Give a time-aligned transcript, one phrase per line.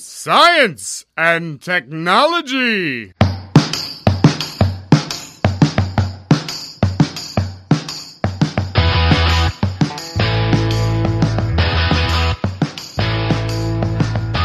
[0.00, 3.10] Science and Technology.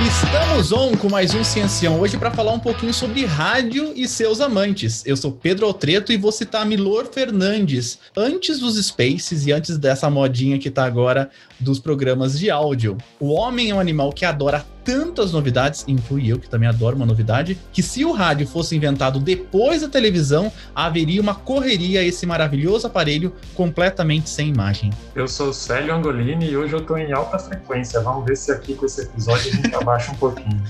[0.01, 4.41] Estamos on com mais um Ciencião hoje para falar um pouquinho sobre rádio e seus
[4.41, 5.05] amantes.
[5.05, 10.09] Eu sou Pedro Altreto e vou citar Milor Fernandes, antes dos Spaces e antes dessa
[10.09, 11.29] modinha que tá agora
[11.59, 12.97] dos programas de áudio.
[13.19, 17.05] O homem é um animal que adora tantas novidades, inclui eu que também adoro uma
[17.05, 22.25] novidade, que se o rádio fosse inventado depois da televisão, haveria uma correria a esse
[22.25, 24.91] maravilhoso aparelho completamente sem imagem.
[25.15, 28.01] Eu sou Célio Angolini e hoje eu tô em alta frequência.
[28.01, 30.61] Vamos ver se aqui com esse episódio a gente abaixa um pouquinho.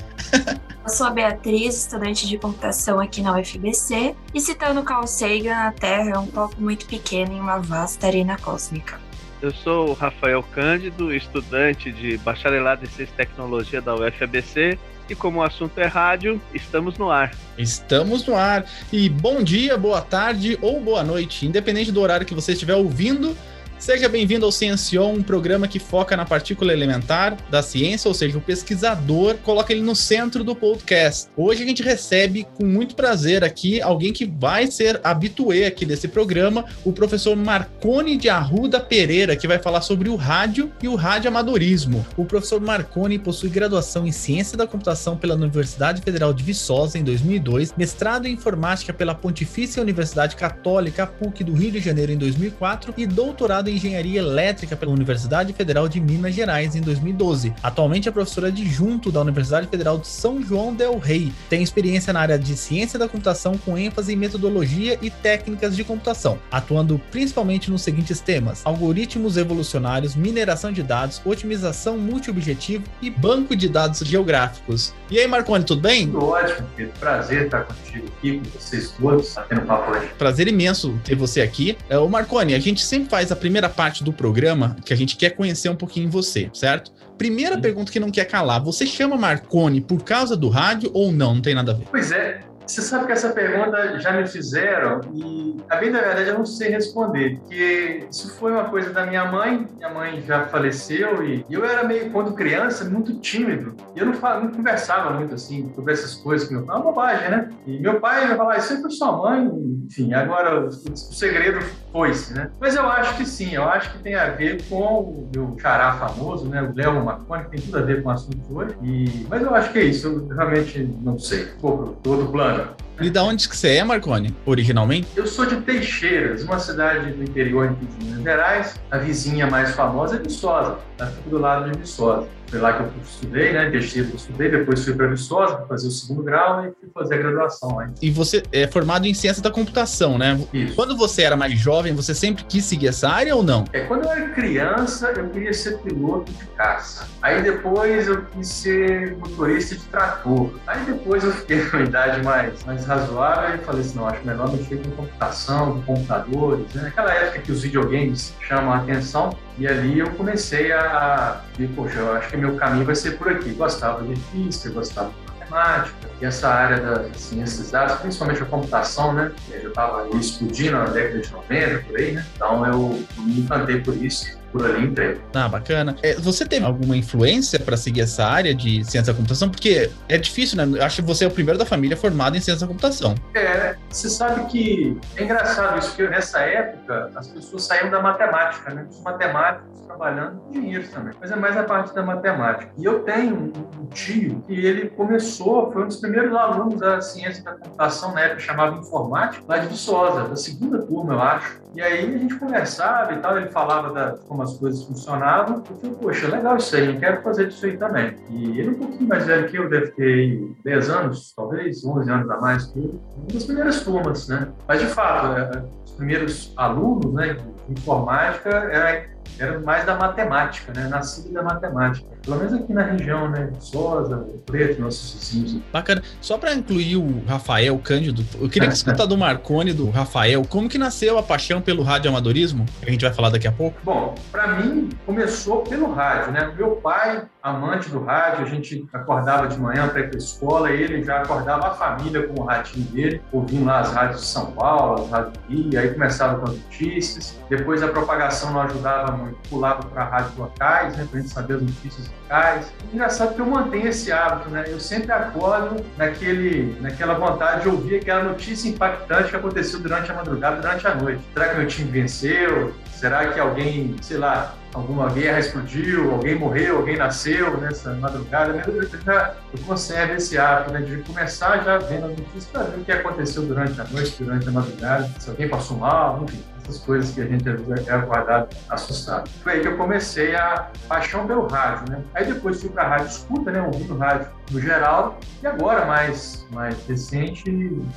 [0.84, 5.71] Eu sou a Beatriz, estudante de computação aqui na UFBC, e citando Carl Sagan, a
[5.71, 8.99] Terra é um palco muito pequeno em uma vasta arena cósmica.
[9.43, 14.79] Eu sou o Rafael Cândido, estudante de bacharelado em Ciência e Tecnologia da UFABC.
[15.09, 17.35] E como o assunto é rádio, estamos no ar.
[17.57, 18.65] Estamos no ar.
[18.90, 23.35] E bom dia, boa tarde ou boa noite, independente do horário que você estiver ouvindo.
[23.84, 28.37] Seja bem-vindo ao Ciencion, um programa que foca na partícula elementar da ciência, ou seja,
[28.37, 31.27] o pesquisador coloca ele no centro do podcast.
[31.35, 36.07] Hoje a gente recebe com muito prazer aqui alguém que vai ser habituê aqui desse
[36.07, 40.95] programa, o professor Marconi de Arruda Pereira, que vai falar sobre o rádio e o
[40.95, 42.07] radioamadorismo.
[42.15, 47.03] O professor Marconi possui graduação em Ciência da Computação pela Universidade Federal de Viçosa em
[47.03, 52.93] 2002, mestrado em Informática pela Pontifícia Universidade Católica PUC do Rio de Janeiro em 2004
[52.95, 57.54] e doutorado em Engenharia Elétrica pela Universidade Federal de Minas Gerais em 2012.
[57.62, 61.32] Atualmente é professora adjunto da Universidade Federal de São João del Rei.
[61.49, 65.84] Tem experiência na área de ciência da computação com ênfase em metodologia e técnicas de
[65.84, 73.56] computação, atuando principalmente nos seguintes temas: algoritmos evolucionários, mineração de dados, otimização multiobjetivo e banco
[73.56, 74.94] de dados geográficos.
[75.09, 76.08] E aí, Marconi, tudo bem?
[76.08, 76.94] Tudo ótimo, Pedro.
[77.00, 80.08] Prazer estar contigo aqui, com vocês todos, batendo papo hoje.
[80.18, 81.78] Prazer imenso ter você aqui.
[81.90, 85.16] É, o Marconi, a gente sempre faz a primeira parte do programa que a gente
[85.16, 86.91] quer conhecer um pouquinho você, certo?
[87.18, 91.35] Primeira pergunta que não quer calar: você chama Marconi por causa do rádio ou não?
[91.35, 91.88] Não tem nada a ver.
[91.90, 96.29] Pois é, você sabe que essa pergunta já me fizeram e a bem da verdade
[96.29, 100.46] eu não sei responder, porque isso foi uma coisa da minha mãe, minha mãe já
[100.46, 103.75] faleceu e eu era meio, quando criança, muito tímido.
[103.96, 106.79] E eu não, falava, não conversava muito assim sobre essas coisas que meu pai, é
[106.79, 107.50] uma bobagem, né?
[107.66, 109.52] E meu pai ia falar, isso é pra sua mãe,
[109.85, 111.59] enfim, agora o, segredo
[111.91, 112.50] foi-se, né?
[112.59, 115.94] Mas eu acho que sim, eu acho que tem a ver com o meu xará
[115.94, 116.62] famoso, né?
[116.62, 118.75] O Léo Marconi, tem tudo a ver com o assunto hoje.
[118.81, 121.46] E, mas eu acho que é isso, eu realmente não sei.
[121.62, 122.53] Pô, todo plano.
[123.02, 125.08] E da onde que você é, Marconi, originalmente?
[125.16, 128.75] Eu sou de Teixeiras, uma cidade do interior de Minas Gerais.
[128.91, 132.28] A vizinha mais famosa é Viçosa, tá do lado de Viçosa.
[132.54, 133.68] Foi lá que eu estudei, né?
[133.74, 137.18] Eu estudei, depois fui para Viçosa para fazer o segundo grau e fui fazer a
[137.18, 137.81] graduação.
[137.81, 137.94] Hein?
[138.00, 140.40] E você é formado em ciência da computação, né?
[140.53, 140.76] Isso.
[140.76, 143.66] Quando você era mais jovem, você sempre quis seguir essa área ou não?
[143.74, 147.08] É, quando eu era criança, eu queria ser piloto de caça.
[147.24, 150.52] Aí depois eu quis ser motorista de trator.
[150.68, 154.24] Aí depois eu fiquei com uma idade mais, mais razoável e falei assim, não, acho
[154.24, 156.84] melhor mexer com computação, com computadores, né?
[156.84, 162.00] Naquela época que os videogames chamam a atenção, e ali eu comecei a ver, poxa,
[162.00, 163.52] eu acho que meu caminho vai ser por aqui.
[163.52, 169.14] Gostava de física, gostava de matemática, e essa área das ciências dados, principalmente a computação,
[169.14, 169.31] né?
[169.52, 172.25] Eu já estava explodindo na década de 90, por aí, né?
[172.36, 175.19] Então eu me encantei por isso por ali entrei.
[175.34, 175.96] Ah, bacana.
[176.03, 179.50] É, você teve alguma influência para seguir essa área de ciência da computação?
[179.50, 180.80] Porque é difícil, né?
[180.80, 183.16] Eu acho que você é o primeiro da família formado em ciência da computação.
[183.36, 188.74] É, você sabe que é engraçado isso, porque nessa época as pessoas saíam da matemática,
[188.74, 188.86] né?
[188.90, 191.14] Os matemáticos trabalhando com dinheiro também.
[191.20, 192.72] Mas é mais a parte da matemática.
[192.78, 197.44] E eu tenho um tio que ele começou, foi um dos primeiros alunos da ciência
[197.44, 201.62] da computação, na época chamava informática, lá de Viçosa, da segunda turma, eu acho.
[201.73, 205.63] E aí a gente conversava e tal, ele falava da, como as coisas funcionavam.
[205.67, 208.16] Eu falei, poxa, legal isso aí, eu quero fazer isso aí também.
[208.29, 212.11] E ele é um pouquinho mais velho que eu, deve ter 10 anos, talvez, 11
[212.11, 212.72] anos a mais.
[212.75, 214.49] Uma das primeiras turmas, né?
[214.67, 220.72] Mas, de fato, é, os primeiros alunos né, de informática era era mais da matemática,
[220.73, 220.87] né?
[220.87, 222.08] Nascido da matemática.
[222.23, 223.52] Pelo menos aqui na região, né?
[223.59, 225.64] Sosa, Preto, nossos vizinhos.
[225.72, 226.02] Bacana.
[226.22, 230.70] Só para incluir o Rafael Cândido, eu queria que escutar do Marconi, do Rafael, como
[230.70, 232.66] que nasceu a paixão pelo radioamadorismo?
[232.81, 233.78] Que a gente vai falar daqui a pouco.
[233.84, 236.53] Bom, para mim começou pelo rádio, né?
[236.55, 240.72] Meu pai, amante do rádio, a gente acordava de manhã para ir para a escola,
[240.72, 244.52] ele já acordava a família com o radinho dele, ouvindo lá as rádios de São
[244.52, 247.37] Paulo, as rádios do Rio, aí começava com as notícias.
[247.49, 251.56] Depois a propagação não ajudava muito, pulava para rádios locais, né, para a gente saber
[251.56, 252.74] as notícias locais.
[252.94, 254.66] Engraçado que eu mantenho esse hábito, né?
[254.68, 260.13] Eu sempre acordo naquele, naquela vontade de ouvir aquela notícia impactante que aconteceu durante a
[260.13, 261.21] madrugada, durante a noite.
[261.33, 262.74] Será que meu time venceu?
[262.92, 268.63] Será que alguém, sei lá, alguma guerra explodiu, alguém morreu, alguém nasceu nessa madrugada.
[268.65, 272.80] Eu, já, eu conservo esse hábito né, de começar já vendo as notícias para ver
[272.80, 276.80] o que aconteceu durante a noite, durante a madrugada, se alguém passou mal, enfim essas
[276.80, 279.30] coisas que a gente é acordado assustado.
[279.44, 282.04] Foi aí que eu comecei a paixão pelo rádio, né?
[282.13, 283.62] Aí depois fui para a rádio escuta, né?
[283.62, 287.49] Ouvindo rádio no geral, e agora mais, mais recente,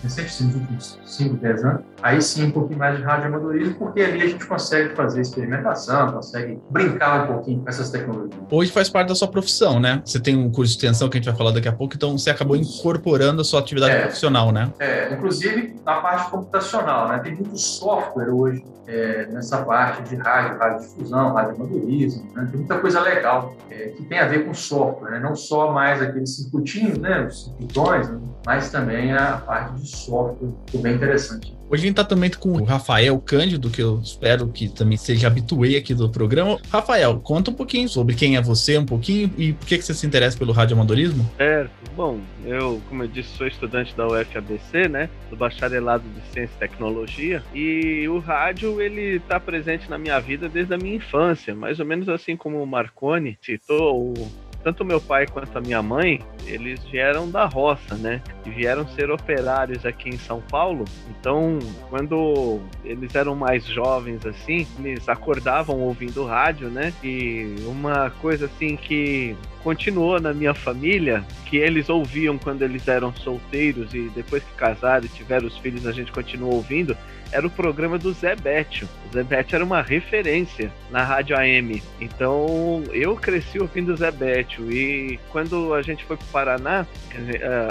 [0.02, 3.75] recente sim, nos últimos 5, 10 anos, aí sim um pouquinho mais de rádio amadorismo,
[3.75, 8.40] porque ali a gente consegue fazer experimentação, consegue brincar um pouquinho com essas tecnologias.
[8.50, 10.02] Hoje faz parte da sua profissão, né?
[10.04, 12.16] Você tem um curso de extensão que a gente vai falar daqui a pouco, então
[12.16, 14.72] você acabou incorporando a sua atividade é, profissional, né?
[14.78, 17.19] É, inclusive na parte computacional, né?
[17.19, 22.48] Tem muito software hoje é, nessa parte de rádio, rádio difusão, rádio amadorismo, né?
[22.50, 25.19] tem muita coisa legal é, que tem a ver com software, né?
[25.19, 27.27] não só mais aqueles circuitinhos, né?
[27.27, 28.21] os circuitões, né?
[28.44, 31.56] mas também a parte de software, que é bem interessante.
[31.69, 35.27] Hoje a gente está também com o Rafael Cândido, que eu espero que também seja
[35.27, 36.61] habituê aqui do programa.
[36.71, 39.93] Rafael, conta um pouquinho sobre quem é você, um pouquinho, e por que, que você
[39.93, 41.29] se interessa pelo radioamadorismo?
[41.37, 41.73] Certo.
[41.97, 45.11] Bom, eu, como eu disse, sou estudante da UFABC, né?
[45.29, 47.43] Do bacharelado de Ciência e Tecnologia.
[47.53, 51.53] E o rádio, ele está presente na minha vida desde a minha infância.
[51.53, 55.81] Mais ou menos assim como o Marconi citou, o tanto meu pai quanto a minha
[55.81, 58.21] mãe, eles vieram da roça, né?
[58.45, 60.85] E vieram ser operários aqui em São Paulo.
[61.09, 66.93] Então, quando eles eram mais jovens assim, eles acordavam ouvindo rádio, né?
[67.01, 73.15] E uma coisa assim que continuou na minha família, que eles ouviam quando eles eram
[73.15, 76.97] solteiros e depois que casaram e tiveram os filhos, a gente continuou ouvindo,
[77.32, 78.88] era o programa do Zé Bétio.
[79.11, 81.82] O Zé Bétio era uma referência na rádio AM.
[82.00, 86.87] Então eu cresci ouvindo o Zé Bétio e quando a gente foi para o Paraná,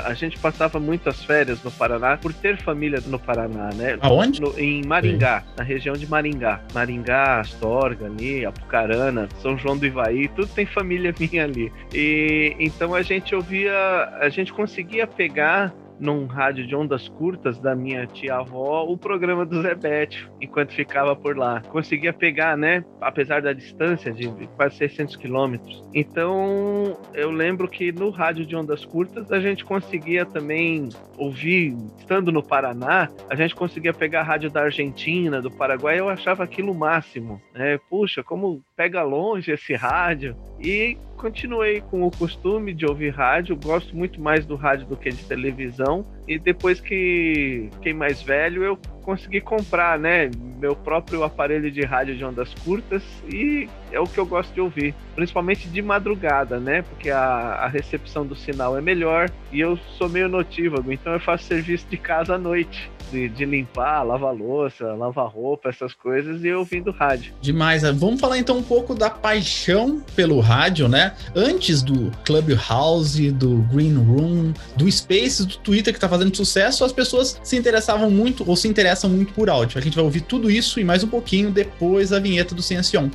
[0.03, 3.97] a gente passava muitas férias no Paraná por ter família no Paraná, né?
[4.01, 4.41] Aonde?
[4.41, 5.47] No, em Maringá, Sim.
[5.57, 6.61] na região de Maringá.
[6.73, 11.71] Maringá, Astorga ali, Apucarana, São João do Ivaí, tudo tem família minha ali.
[11.93, 13.73] E então a gente ouvia,
[14.19, 19.61] a gente conseguia pegar num rádio de ondas curtas da minha tia-avó o programa do
[19.61, 21.61] Zé Bétio, enquanto ficava por lá.
[21.69, 22.83] Conseguia pegar, né?
[23.01, 25.83] Apesar da distância de quase 600 quilômetros.
[25.93, 32.31] Então, eu lembro que no rádio de ondas curtas a gente conseguia também ouvir, estando
[32.31, 36.73] no Paraná, a gente conseguia pegar a rádio da Argentina, do Paraguai, eu achava aquilo
[36.73, 37.41] máximo.
[37.53, 37.79] Né?
[37.89, 40.35] Puxa, como pega longe esse rádio.
[40.59, 45.09] E continuei com o costume de ouvir rádio, gosto muito mais do rádio do que
[45.09, 46.05] de televisão.
[46.27, 52.17] E depois que fiquei mais velho, eu consegui comprar, né, meu próprio aparelho de rádio
[52.17, 56.81] de ondas curtas e é o que eu gosto de ouvir, principalmente de madrugada, né,
[56.81, 61.19] porque a, a recepção do sinal é melhor e eu sou meio notívago, então eu
[61.19, 66.43] faço serviço de casa à noite de, de limpar, lavar louça, lavar roupa, essas coisas,
[66.43, 67.33] e ouvindo rádio.
[67.41, 67.83] Demais.
[67.83, 67.91] Né?
[67.91, 71.15] Vamos falar então um pouco da paixão pelo rádio, né?
[71.35, 76.91] Antes do Clubhouse, do Green Room, do Space, do Twitter que tá fazendo sucesso, as
[76.91, 79.77] pessoas se interessavam muito ou se interessam muito por áudio.
[79.77, 83.09] A gente vai ouvir tudo isso e mais um pouquinho depois da vinheta do Ciencion.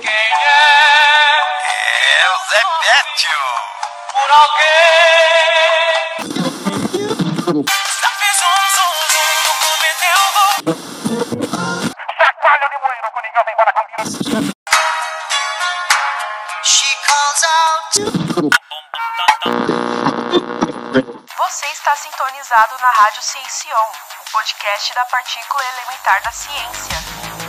[0.00, 0.64] Quem é?
[2.20, 3.40] É o Zé Bétio.
[4.12, 4.74] Por alguém
[7.34, 7.64] de Coringão.
[16.62, 17.94] She calls out.
[21.44, 27.43] Você está sintonizado na Rádio Ciencion, o podcast da partícula elementar da ciência.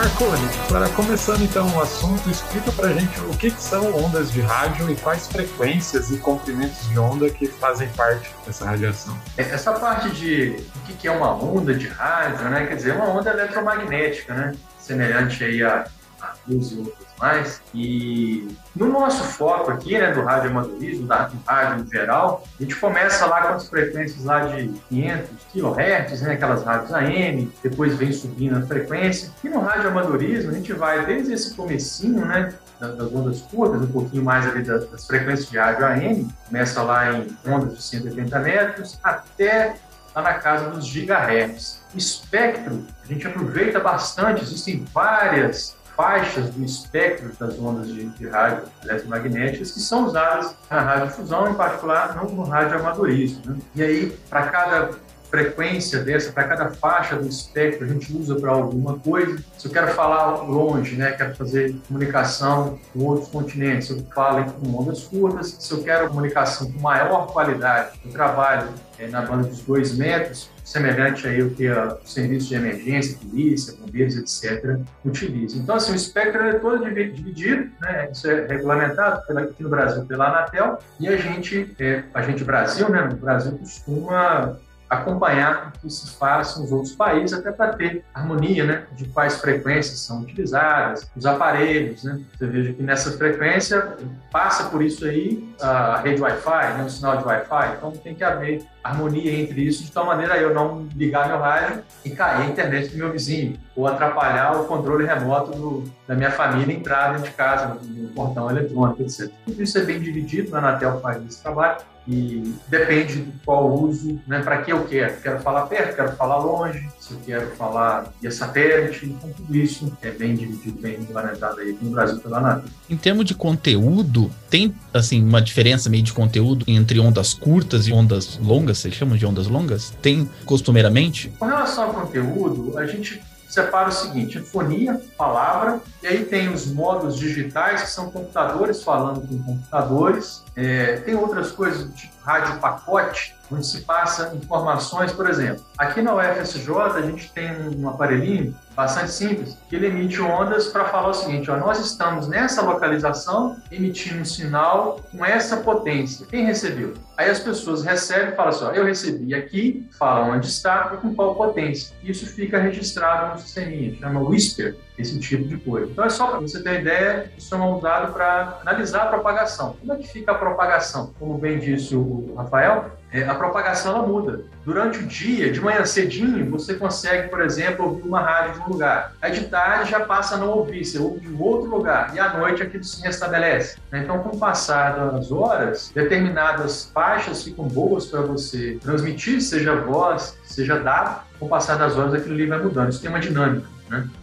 [0.00, 4.40] Marconi, para começando então o assunto, explica para gente o que, que, são ondas de
[4.40, 9.14] rádio e quais frequências e comprimentos de onda que fazem parte dessa radiação.
[9.36, 12.64] É, essa parte de o que é uma onda de rádio, né?
[12.66, 14.52] Quer dizer, uma onda eletromagnética, né?
[14.78, 15.84] Semelhante aí a,
[16.22, 17.62] a luz e outras mais.
[17.74, 22.62] E no nosso foco aqui, né, do rádio amadorismo, da do rádio em geral, a
[22.62, 27.96] gente começa lá com as frequências lá de 500 kHz, né, aquelas rádios AM, depois
[27.96, 29.30] vem subindo a frequência.
[29.44, 33.92] E no rádio amadorismo, a gente vai desde esse comecinho, né, das ondas curtas, um
[33.92, 38.38] pouquinho mais ali das, das frequências de rádio AM, começa lá em ondas de 180
[38.38, 39.76] metros, até
[40.14, 41.80] lá na casa dos gigahertz.
[41.94, 48.62] Espectro, a gente aproveita bastante, existem várias faixas do espectro das ondas de, de rádio
[48.82, 53.42] eletromagnéticas que são usadas na radiodifusão, em particular no, no radioamadorismo.
[53.44, 53.58] Né?
[53.76, 54.90] E aí, para cada
[55.30, 59.42] frequência dessa, para cada faixa do espectro, a gente usa para alguma coisa.
[59.56, 64.74] Se eu quero falar longe, né, quero fazer comunicação com outros continentes, eu falo em
[64.74, 65.56] ondas curtas.
[65.58, 68.68] Se eu quero comunicação com maior qualidade, eu trabalho
[68.98, 73.74] é, na banda dos dois metros, semelhante aí o que o serviço de emergência, polícia,
[73.80, 75.56] bombeiros, etc., utiliza.
[75.56, 78.10] Então, assim, o espectro é todo dividido, né?
[78.12, 82.44] isso é regulamentado pela, aqui no Brasil pela Anatel, e a gente, é, a gente
[82.44, 84.58] Brasil, né, no Brasil costuma
[84.90, 89.40] acompanhar o que se faz nos outros países, até para ter harmonia né, de quais
[89.40, 92.02] frequências são utilizadas, os aparelhos.
[92.02, 92.20] Né?
[92.36, 93.96] Você veja que nessa frequência
[94.32, 98.24] passa por isso aí a rede Wi-Fi, né, o sinal de Wi-Fi, então tem que
[98.24, 102.46] haver harmonia entre isso, de tal maneira eu não ligar meu rádio e cair a
[102.46, 107.30] internet do meu vizinho, ou atrapalhar o controle remoto do, da minha família entrar dentro
[107.30, 109.30] de casa, no, portão eletrônico, etc.
[109.46, 114.18] Tudo isso é bem dividido, a Anatel faz esse trabalho, e depende do qual uso,
[114.26, 115.20] né, para que eu quero.
[115.20, 119.92] Quero falar perto, quero falar longe, se eu quero falar via satélite, então tudo isso
[120.02, 122.64] é bem dividido, bem regulamentado aí no Brasil pela ANAT.
[122.88, 127.92] Em termos de conteúdo, tem assim uma diferença meio de conteúdo entre ondas curtas e
[127.92, 129.90] ondas longas, vocês chamam de ondas longas?
[130.02, 131.28] Tem costumeiramente?
[131.38, 136.66] Com relação ao conteúdo, a gente separa o seguinte: fonia, palavra, e aí tem os
[136.66, 143.34] modos digitais, que são computadores falando com computadores, é, tem outras coisas, tipo rádio pacote,
[143.50, 145.64] onde se passa informações, por exemplo.
[145.76, 150.84] Aqui na UFSJ a gente tem um aparelhinho bastante simples que ele emite ondas para
[150.84, 156.24] falar o seguinte: ó, nós estamos nessa localização emitindo um sinal com essa potência.
[156.26, 156.94] Quem recebeu?
[157.16, 161.12] Aí as pessoas recebem falam assim: ó, eu recebi aqui, fala onde está e com
[161.12, 161.94] qual potência.
[162.04, 165.90] Isso fica registrado no sisteminha, chama Whisper esse tipo de coisa.
[165.90, 169.76] Então é só para você ter ideia, isso é usado para analisar a propagação.
[169.80, 171.12] Como é que fica a propagação?
[171.18, 174.44] Como bem disse o Rafael, é, a propagação ela muda.
[174.64, 178.72] Durante o dia, de manhã cedinho, você consegue, por exemplo, ouvir uma rádio de um
[178.72, 179.14] lugar.
[179.20, 182.14] Aí de tarde já passa a não ouvir, você ouve de um outro lugar.
[182.14, 183.78] E à noite aquilo se restabelece.
[183.90, 184.02] Né?
[184.04, 190.38] Então, com o passar das horas, determinadas faixas ficam boas para você transmitir, seja voz,
[190.44, 191.28] seja dado.
[191.40, 192.90] Com o passar das horas, aquilo ali vai mudando.
[192.90, 193.66] Isso tem uma dinâmica.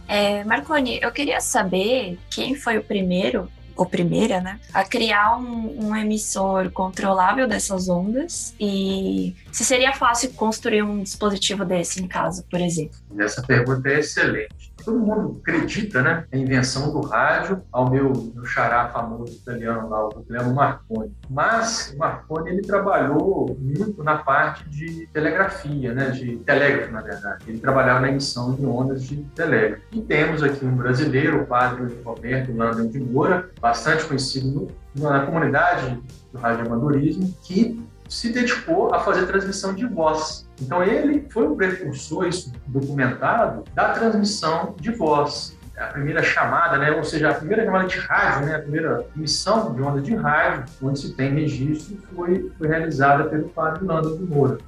[0.06, 5.86] É, Marconi, eu queria saber quem foi o primeiro ou primeira, né, a criar um,
[5.86, 12.44] um, emissor controlável dessas ondas e se seria fácil construir um dispositivo desse em casa,
[12.50, 12.98] por exemplo.
[13.16, 16.24] Essa pergunta é excelente todo mundo acredita, né?
[16.32, 21.14] A invenção do rádio ao meu, meu xará famoso italiano lá, o Guglielmo Marconi.
[21.28, 26.10] Mas o Marconi, ele trabalhou muito na parte de telegrafia, né?
[26.10, 27.44] De telégrafo, na verdade.
[27.46, 29.82] Ele trabalhava na emissão de ondas de telégrafo.
[29.92, 35.26] E temos aqui um brasileiro, o padre Roberto Landon de Moura, bastante conhecido no, na
[35.26, 36.00] comunidade
[36.32, 40.47] do radioamadorismo, que se dedicou a fazer transmissão de voz.
[40.60, 45.56] Então ele foi o precursor, isso documentado, da transmissão de voz.
[45.78, 49.72] A primeira chamada, né, ou seja, a primeira chamada de rádio, né, a primeira emissão
[49.72, 54.24] de onda de rádio, onde se tem registro, foi, foi realizada pelo padre Lando de
[54.24, 54.58] Moura.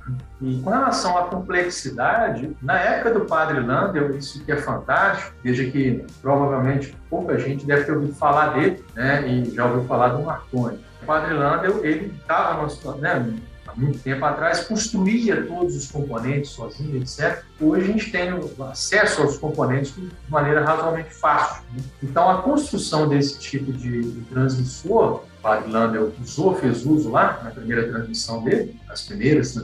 [0.41, 5.69] E com relação à complexidade, na época do padre Landel, isso que é fantástico, veja
[5.69, 10.23] que provavelmente pouca gente deve ter ouvido falar dele, né, e já ouviu falar do
[10.23, 10.79] Marconi.
[11.03, 13.35] O padre Landel, ele estava numa situação, né,
[13.71, 17.43] há muito tempo atrás, construía todos os componentes sozinho, etc.
[17.61, 18.31] Hoje a gente tem
[18.71, 21.63] acesso aos componentes de maneira razoavelmente fácil.
[21.73, 21.83] Né?
[22.03, 27.89] Então, a construção desse tipo de, transmissor Padre Landel usou, fez uso lá na primeira
[27.89, 29.57] transmissão dele, as primeiras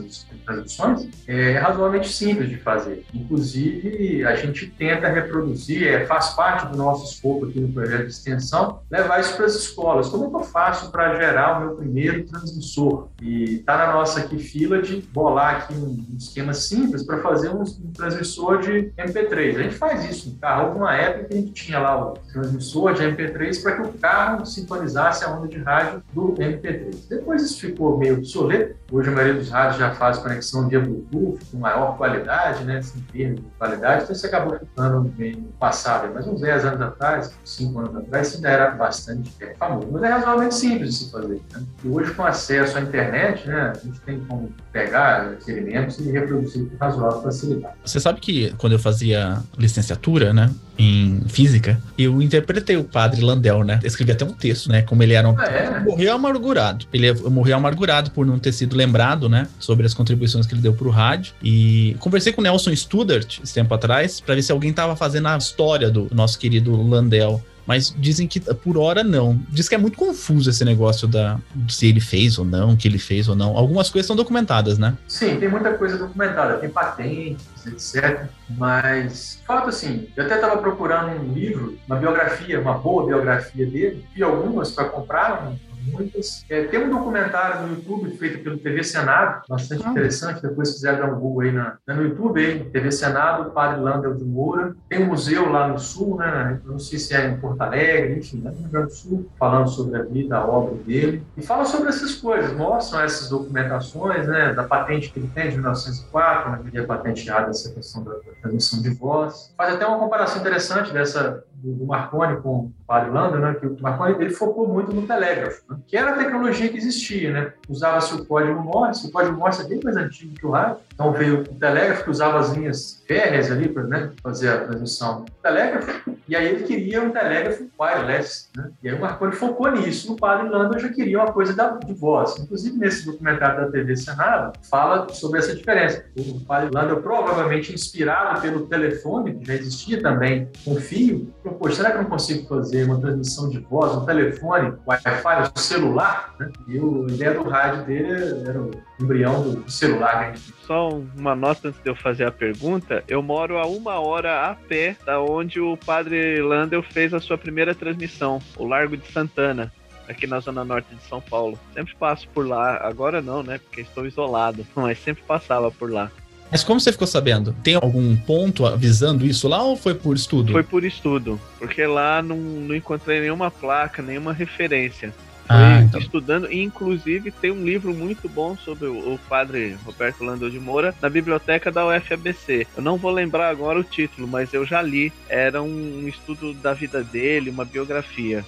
[0.45, 3.05] transmissões, é razoavelmente simples de fazer.
[3.13, 8.11] Inclusive, a gente tenta reproduzir, é, faz parte do nosso escopo aqui no projeto de
[8.11, 10.09] extensão, levar isso para as escolas.
[10.09, 13.09] Como é que eu faço para gerar o meu primeiro transmissor?
[13.21, 17.61] E está na nossa aqui fila de bolar aqui um, esquema simples para fazer um,
[17.61, 19.57] um, transmissor de MP3.
[19.57, 20.67] A gente faz isso no carro.
[20.67, 23.93] Houve uma época que a gente tinha lá o transmissor de MP3 para que o
[23.93, 27.07] carro sintonizasse a onda de rádio do MP3.
[27.09, 28.75] Depois isso ficou meio obsoleto.
[28.91, 33.01] Hoje a maioria dos rádios já faz conexão via Bluetooth com maior qualidade, né, sem
[33.01, 36.11] termo de qualidade, então isso acabou ficando meio passado.
[36.13, 39.87] Mas uns 10 anos atrás, 5 anos atrás, isso ainda era bastante é, famoso.
[39.91, 41.41] Mas é razoavelmente simples de se fazer.
[41.53, 41.63] Né?
[41.83, 46.69] E hoje, com acesso à internet, né, a gente tem como pegar elementos e reproduzir
[46.69, 47.75] com razoável facilidade.
[47.83, 53.63] Você sabe que quando eu fazia licenciatura, né, em física, eu interpretei o padre Landel,
[53.63, 53.79] né?
[53.83, 54.83] Escrevi até um texto, né?
[54.83, 55.37] Como ele era um.
[55.37, 55.79] Ah, é?
[55.79, 56.85] Morreu amargurado.
[56.93, 59.47] Ele morreu amargurado por não ter sido lembrado, né?
[59.59, 61.33] Sobre as contribuições que ele deu pro rádio.
[61.43, 65.27] E conversei com o Nelson Studart esse tempo atrás, para ver se alguém tava fazendo
[65.27, 67.43] a história do nosso querido Landel.
[67.67, 69.37] Mas dizem que por hora não.
[69.49, 72.97] Diz que é muito confuso esse negócio da se ele fez ou não, que ele
[72.97, 73.57] fez ou não.
[73.57, 74.97] Algumas coisas são documentadas, né?
[75.07, 78.27] Sim, tem muita coisa documentada, tem patentes, etc.
[78.49, 84.05] Mas, fato assim, eu até estava procurando um livro, uma biografia, uma boa biografia dele,
[84.15, 86.45] vi algumas para comprar, não muitas.
[86.49, 89.91] É, tem um documentário no YouTube feito pelo TV Senado, bastante Ah.
[89.91, 90.41] interessante.
[90.41, 94.13] Depois, se quiser dar um Google aí na, no YouTube, aí, TV Senado, Padre Landel
[94.15, 94.75] de Moura.
[94.89, 96.59] Tem um museu lá no Sul, né?
[96.65, 99.29] Eu não sei se é em Porto Alegre, enfim, lá no Rio Grande do Sul,
[99.39, 101.23] falando sobre a vida, a obra dele.
[101.35, 104.53] E fala sobre essas coisas, mostram essas documentações, né?
[104.53, 106.59] Da patente que ele tem de 1904, né?
[106.71, 109.53] Que é patenteada essa questão da, da transmissão de voz.
[109.57, 113.53] Faz até uma comparação interessante dessa do, do Marconi com Padre Landel, né?
[113.55, 115.77] Que Marconi ele focou muito no telégrafo, né?
[115.85, 117.53] que era a tecnologia que existia, né?
[117.67, 120.77] Usava-se o código Morse, o código Morse é bem mais antigo que o rádio.
[120.93, 125.25] Então veio o telégrafo que usava as linhas férreas ali para né, fazer a transmissão
[125.25, 128.69] do telégrafo, e aí ele queria um telégrafo wireless, né?
[128.81, 130.13] E aí o Marconi focou nisso.
[130.13, 132.37] O Padre Landel já queria uma coisa da, de voz.
[132.39, 136.05] Inclusive nesse documentário da TV Senado fala sobre essa diferença.
[136.17, 141.75] O Padre Landel provavelmente inspirado pelo telefone que já existia também com fio, falou, Poxa,
[141.75, 146.33] será que eu não consigo fazer uma transmissão de voz, um telefone, Wi-Fi, um celular?
[146.39, 146.51] Né?
[146.67, 148.11] E o- a ideia do rádio dele
[148.47, 153.03] era o embrião do celular gente Só uma nota antes de eu fazer a pergunta.
[153.07, 157.37] Eu moro a uma hora a pé da onde o padre Landel fez a sua
[157.37, 159.71] primeira transmissão, o Largo de Santana,
[160.07, 161.59] aqui na zona norte de São Paulo.
[161.73, 163.57] Sempre passo por lá, agora não, né?
[163.59, 166.11] Porque estou isolado, mas sempre passava por lá.
[166.51, 167.53] Mas como você ficou sabendo?
[167.63, 170.51] Tem algum ponto avisando isso lá ou foi por estudo?
[170.51, 175.13] Foi por estudo, porque lá não, não encontrei nenhuma placa, nenhuma referência.
[175.49, 176.01] Ah, então.
[176.01, 180.59] estudando, e inclusive tem um livro muito bom sobre o, o padre Roberto Landel de
[180.59, 182.67] Moura na biblioteca da UFABC.
[182.75, 185.11] Eu não vou lembrar agora o título, mas eu já li.
[185.29, 188.43] Era um estudo da vida dele, uma biografia.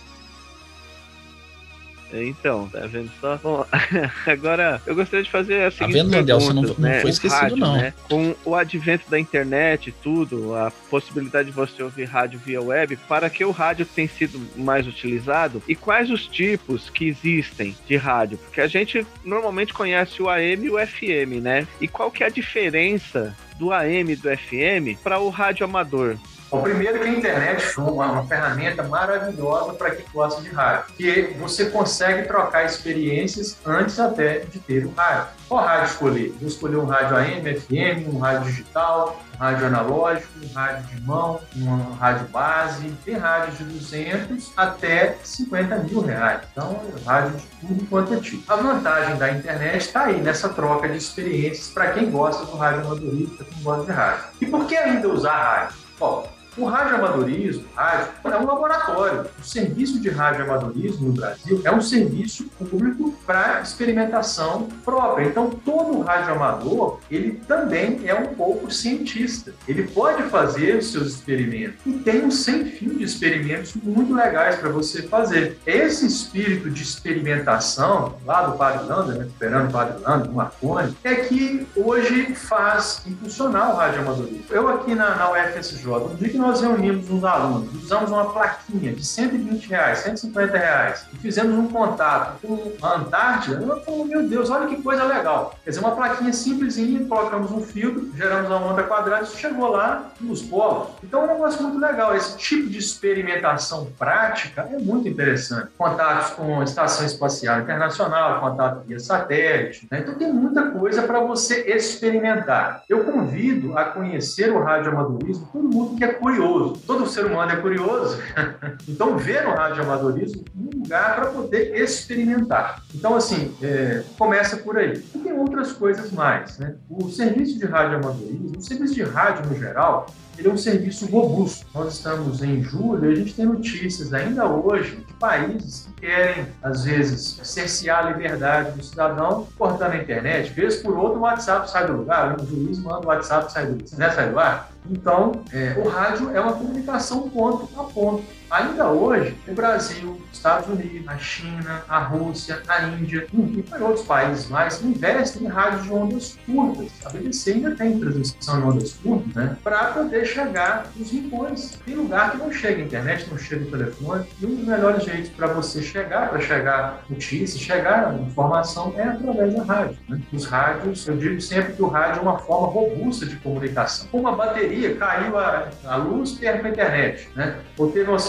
[2.11, 3.37] Então, tá vendo só?
[3.37, 3.65] Bom,
[4.25, 6.39] agora eu gostaria de fazer a seguinte vendo, Landel?
[6.39, 7.01] Você não- pergunta, não né?
[7.01, 7.77] foi esquecido, rádio, não.
[7.77, 7.93] né?
[8.03, 12.95] Com o advento da internet e tudo, a possibilidade de você ouvir rádio via web,
[13.07, 17.95] para que o rádio tem sido mais utilizado e quais os tipos que existem de
[17.95, 18.37] rádio?
[18.37, 21.67] Porque a gente normalmente conhece o AM e o FM, né?
[21.79, 26.17] E qual que é a diferença do AM e do FM para o rádio amador?
[26.51, 30.95] Bom, primeiro que a internet foi uma, uma ferramenta maravilhosa para quem gosta de rádio,
[30.95, 35.27] que você consegue trocar experiências antes até de ter o rádio.
[35.47, 36.33] Qual rádio escolher?
[36.39, 41.01] Vou escolher um rádio AM, FM, um rádio digital, um rádio analógico, um rádio de
[41.01, 42.89] mão, um rádio base.
[43.05, 46.41] Tem rádios de 200 até 50 mil reais.
[46.51, 48.51] Então, rádio de tudo quanto é tipo.
[48.51, 52.81] A vantagem da internet está aí, nessa troca de experiências para quem gosta do rádio
[52.81, 54.23] amadorismo, quem gosta de rádio.
[54.41, 55.77] E por que ainda usar rádio?
[55.99, 59.25] Bom, o rádio amadorismo, rádio, é um laboratório.
[59.39, 65.25] O serviço de rádio amadorismo no Brasil é um serviço público para experimentação própria.
[65.25, 69.53] Então, todo rádio amador, ele também é um pouco cientista.
[69.67, 71.79] Ele pode fazer os seus experimentos.
[71.85, 75.57] E tem um sem fim de experimentos muito legais para você fazer.
[75.65, 81.15] Esse espírito de experimentação, lá do Padre Landa, né, esperando o Padre Landa, Marconi, é
[81.15, 84.43] que hoje faz impulsionar o rádio amadorismo.
[84.49, 88.93] Eu aqui na, na UFSJ, no dia que nós reunimos uns alunos, usamos uma plaquinha
[88.93, 94.27] de 120 reais, 150 reais, e fizemos um contato com a Antártida, eu falei, meu
[94.27, 95.55] Deus, olha que coisa legal.
[95.63, 100.11] Quer dizer, uma plaquinha simplesinha, colocamos um filtro, geramos uma onda quadrada, isso chegou lá
[100.19, 100.89] nos polos.
[101.03, 102.15] Então é um negócio muito legal.
[102.15, 105.69] Esse tipo de experimentação prática é muito interessante.
[105.77, 109.87] Contatos com a Estação Espacial Internacional, contato via satélite.
[109.91, 109.99] né?
[109.99, 112.83] Então tem muita coisa para você experimentar.
[112.89, 116.38] Eu convido a conhecer o radioamadorismo todo mundo que é curioso.
[116.85, 118.19] Todo ser humano é curioso.
[118.87, 122.81] então ver o radioamadorismo um lugar para poder experimentar.
[122.93, 125.03] Então, assim, é, começa por aí.
[125.13, 126.57] E tem outras coisas mais.
[126.57, 126.75] Né?
[126.89, 130.07] O serviço de radioamadorismo, o serviço de rádio no geral,
[130.39, 131.65] ele é um serviço robusto.
[131.73, 136.47] Nós estamos em julho e a gente tem notícias ainda hoje de países que querem,
[136.63, 140.53] às vezes, cercear a liberdade do cidadão cortando a internet.
[140.53, 143.97] Vez por outro, o WhatsApp sai do lugar, o juiz manda o WhatsApp sai do,
[143.97, 144.71] né, sai do ar.
[144.89, 148.23] Então, é, o rádio é uma comunicação ponto a ponto.
[148.49, 154.49] Ainda hoje, o Brasil, Estados Unidos, a China, a Rússia, a Índia e outros países
[154.49, 156.91] mais investem em rádios de ondas curtas.
[157.05, 159.57] A BBC ainda tem transmissão em ondas curtas, né?
[159.63, 161.77] Para poder chegar nos rincões.
[161.85, 164.25] Tem lugar que não chega a internet, não chega o telefone.
[164.41, 169.53] E um dos melhores jeitos para você chegar, para chegar notícia, chegar informação, é através
[169.53, 169.97] da rádio.
[170.07, 170.21] Né?
[170.33, 174.07] Os rádios, eu digo sempre que o rádio é uma forma robusta de comunicação.
[174.11, 177.59] Uma bateria caiu a, a luz, perto a internet, né?
[177.77, 178.19] Ou teve uma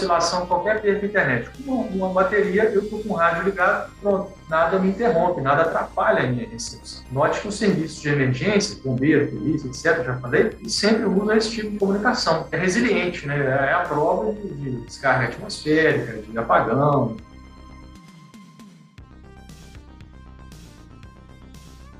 [0.47, 1.49] qualquer, perto a internet.
[1.65, 6.23] Com uma, bateria, eu estou com o rádio ligado, pronto nada me interrompe, nada atrapalha
[6.23, 7.01] a minha recepção.
[7.09, 11.71] Note que os serviços de emergência, bombeiro, polícia, etc., já falei, sempre usam esse tipo
[11.71, 12.45] de comunicação.
[12.51, 13.39] É resiliente, né?
[13.39, 17.15] É a prova de, de descarga atmosférica, de apagão.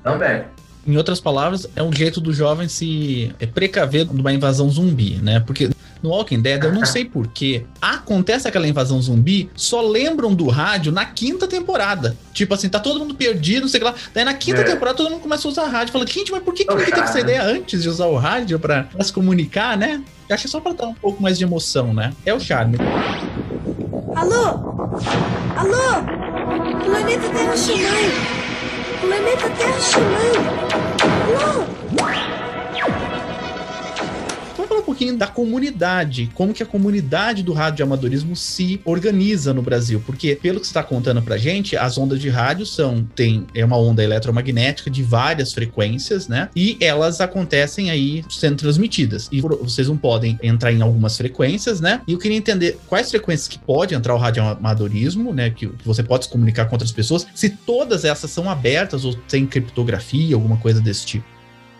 [0.02, 0.44] Também.
[0.86, 5.40] Em outras palavras, é um jeito do jovem se precaver de uma invasão zumbi, né?
[5.40, 5.70] Porque
[6.02, 10.92] no Walking Dead, eu não sei porquê, acontece aquela invasão zumbi, só lembram do rádio
[10.92, 12.16] na quinta temporada.
[12.32, 13.94] Tipo assim, tá todo mundo perdido, não sei o que lá.
[14.14, 14.64] Daí na quinta é.
[14.64, 15.92] temporada todo mundo começa a usar rádio.
[15.92, 18.84] Fala, gente, mas por que, que teve essa ideia antes de usar o rádio pra,
[18.84, 20.02] pra se comunicar, né?
[20.28, 22.12] Eu acho que é só pra dar um pouco mais de emoção, né?
[22.24, 22.78] É o charme.
[24.14, 24.72] Alô?
[25.56, 26.22] Alô?
[26.84, 28.42] Planeta Terra chamando!
[29.00, 30.62] Planeta Terra chamando!
[31.02, 32.41] Alô?
[34.80, 40.02] Um pouquinho da comunidade, como que a comunidade do rádio amadorismo se organiza no Brasil,
[40.04, 43.64] porque pelo que você está contando pra gente, as ondas de rádio são, tem, é
[43.64, 46.48] uma onda eletromagnética de várias frequências, né?
[46.54, 49.28] E elas acontecem aí sendo transmitidas.
[49.30, 52.00] E vocês não podem entrar em algumas frequências, né?
[52.06, 55.50] E eu queria entender quais frequências que pode entrar o rádio amadorismo, né?
[55.50, 59.46] Que você pode se comunicar com outras pessoas, se todas essas são abertas ou tem
[59.46, 61.31] criptografia, alguma coisa desse tipo.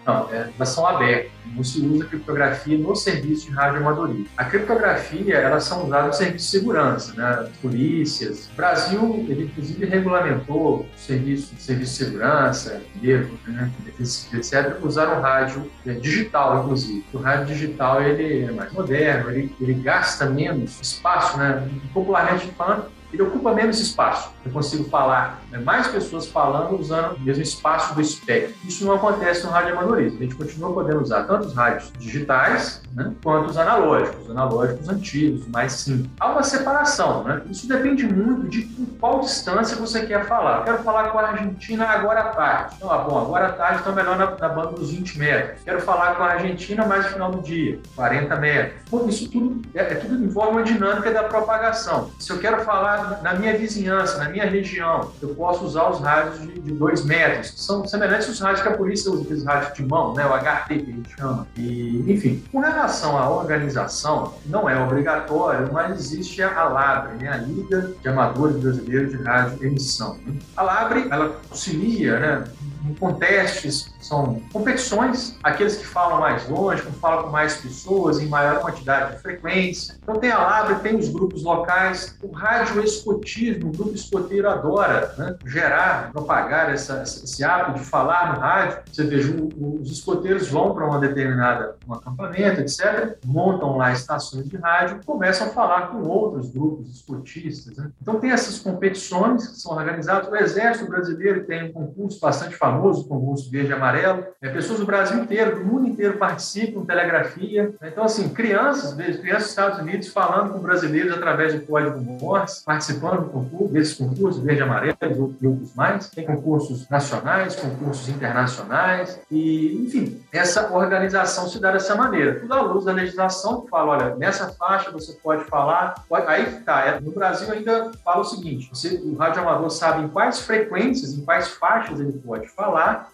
[0.07, 1.31] Não, é, elas são abertas.
[1.55, 4.27] Não se usa criptografia no serviço de radioamadorismo.
[4.37, 7.49] A criptografia, elas são usadas no serviço de segurança, né?
[7.61, 8.49] Polícias.
[8.53, 13.71] O Brasil, ele inclusive regulamentou o serviço, serviço de segurança, erro, né?
[13.99, 17.05] etc., usar o rádio é, digital, inclusive.
[17.13, 21.69] O rádio digital, ele é mais moderno, ele, ele gasta menos espaço, né?
[21.93, 24.33] Popularmente falando, ele ocupa menos espaço.
[24.45, 28.55] Eu consigo falar, né, mais pessoas falando usando o mesmo espaço do espectro.
[28.65, 30.19] Isso não acontece no rádio amadorismo.
[30.19, 34.89] A gente continua podendo usar tanto os rádios digitais né, quanto os analógicos, os analógicos
[34.89, 36.11] antigos, mais simples.
[36.19, 37.43] Há uma separação, né?
[37.51, 38.63] Isso depende muito de
[38.99, 40.59] qual distância você quer falar.
[40.59, 42.75] Eu quero falar com a Argentina agora à tarde.
[42.77, 45.63] Então, ah, bom, agora à tarde está melhor na, na, banda dos 20 metros.
[45.65, 48.83] Quero falar com a Argentina mais no final do dia, 40 metros.
[48.91, 52.11] Bom, isso tudo é, é tudo envolve uma dinâmica da propagação.
[52.19, 56.41] Se eu quero falar na minha vizinhança, na minha região, eu posso usar os rádios
[56.41, 59.75] de, de dois metros, que são semelhantes aos rádios que a polícia usa, aqueles rádios
[59.75, 61.47] de mão, né, o HT que a gente chama.
[61.57, 67.37] E, enfim, com relação à organização, não é obrigatório, mas existe a LABRE, né, a
[67.37, 70.19] Liga de Amadores Brasileiros de Rádio Emissão.
[70.57, 72.45] A LABRE, ela auxilia, né,
[72.89, 78.27] em contestes são competições, aqueles que falam mais longe, que falam com mais pessoas, em
[78.27, 79.95] maior quantidade de frequência.
[80.03, 85.15] Então tem a Labre, tem os grupos locais, o rádio escotismo, o grupo escoteiro adora
[85.17, 85.37] né?
[85.47, 88.79] gerar, propagar essa, esse hábito de falar no rádio.
[88.93, 89.35] Você veja,
[89.81, 95.49] os escoteiros vão para uma determinada um acampamento, etc., montam lá estações de rádio começam
[95.49, 97.77] a falar com outros grupos escotistas.
[97.77, 97.91] Né?
[98.01, 100.29] Então tem essas competições que são organizadas.
[100.29, 104.25] O Exército Brasileiro tem um concurso bastante famoso, o concurso Verde e Amarelo.
[104.41, 107.75] É, pessoas do Brasil inteiro, do mundo inteiro participam, telegrafia.
[107.83, 113.23] Então, assim, crianças, crianças dos Estados Unidos falando com brasileiros através do código Morse, participando
[113.23, 114.97] do concurso, desses concursos, verde e amarelo
[115.41, 116.09] e outros mais.
[116.11, 122.41] Tem concursos nacionais, concursos internacionais e, enfim, essa organização se dá dessa maneira.
[122.41, 126.27] Tudo à luz da legislação que fala, olha, nessa faixa você pode falar, pode...
[126.27, 130.41] aí tá, é, no Brasil ainda fala o seguinte, você, o radioamador sabe em quais
[130.41, 132.62] frequências, em quais faixas ele pode falar,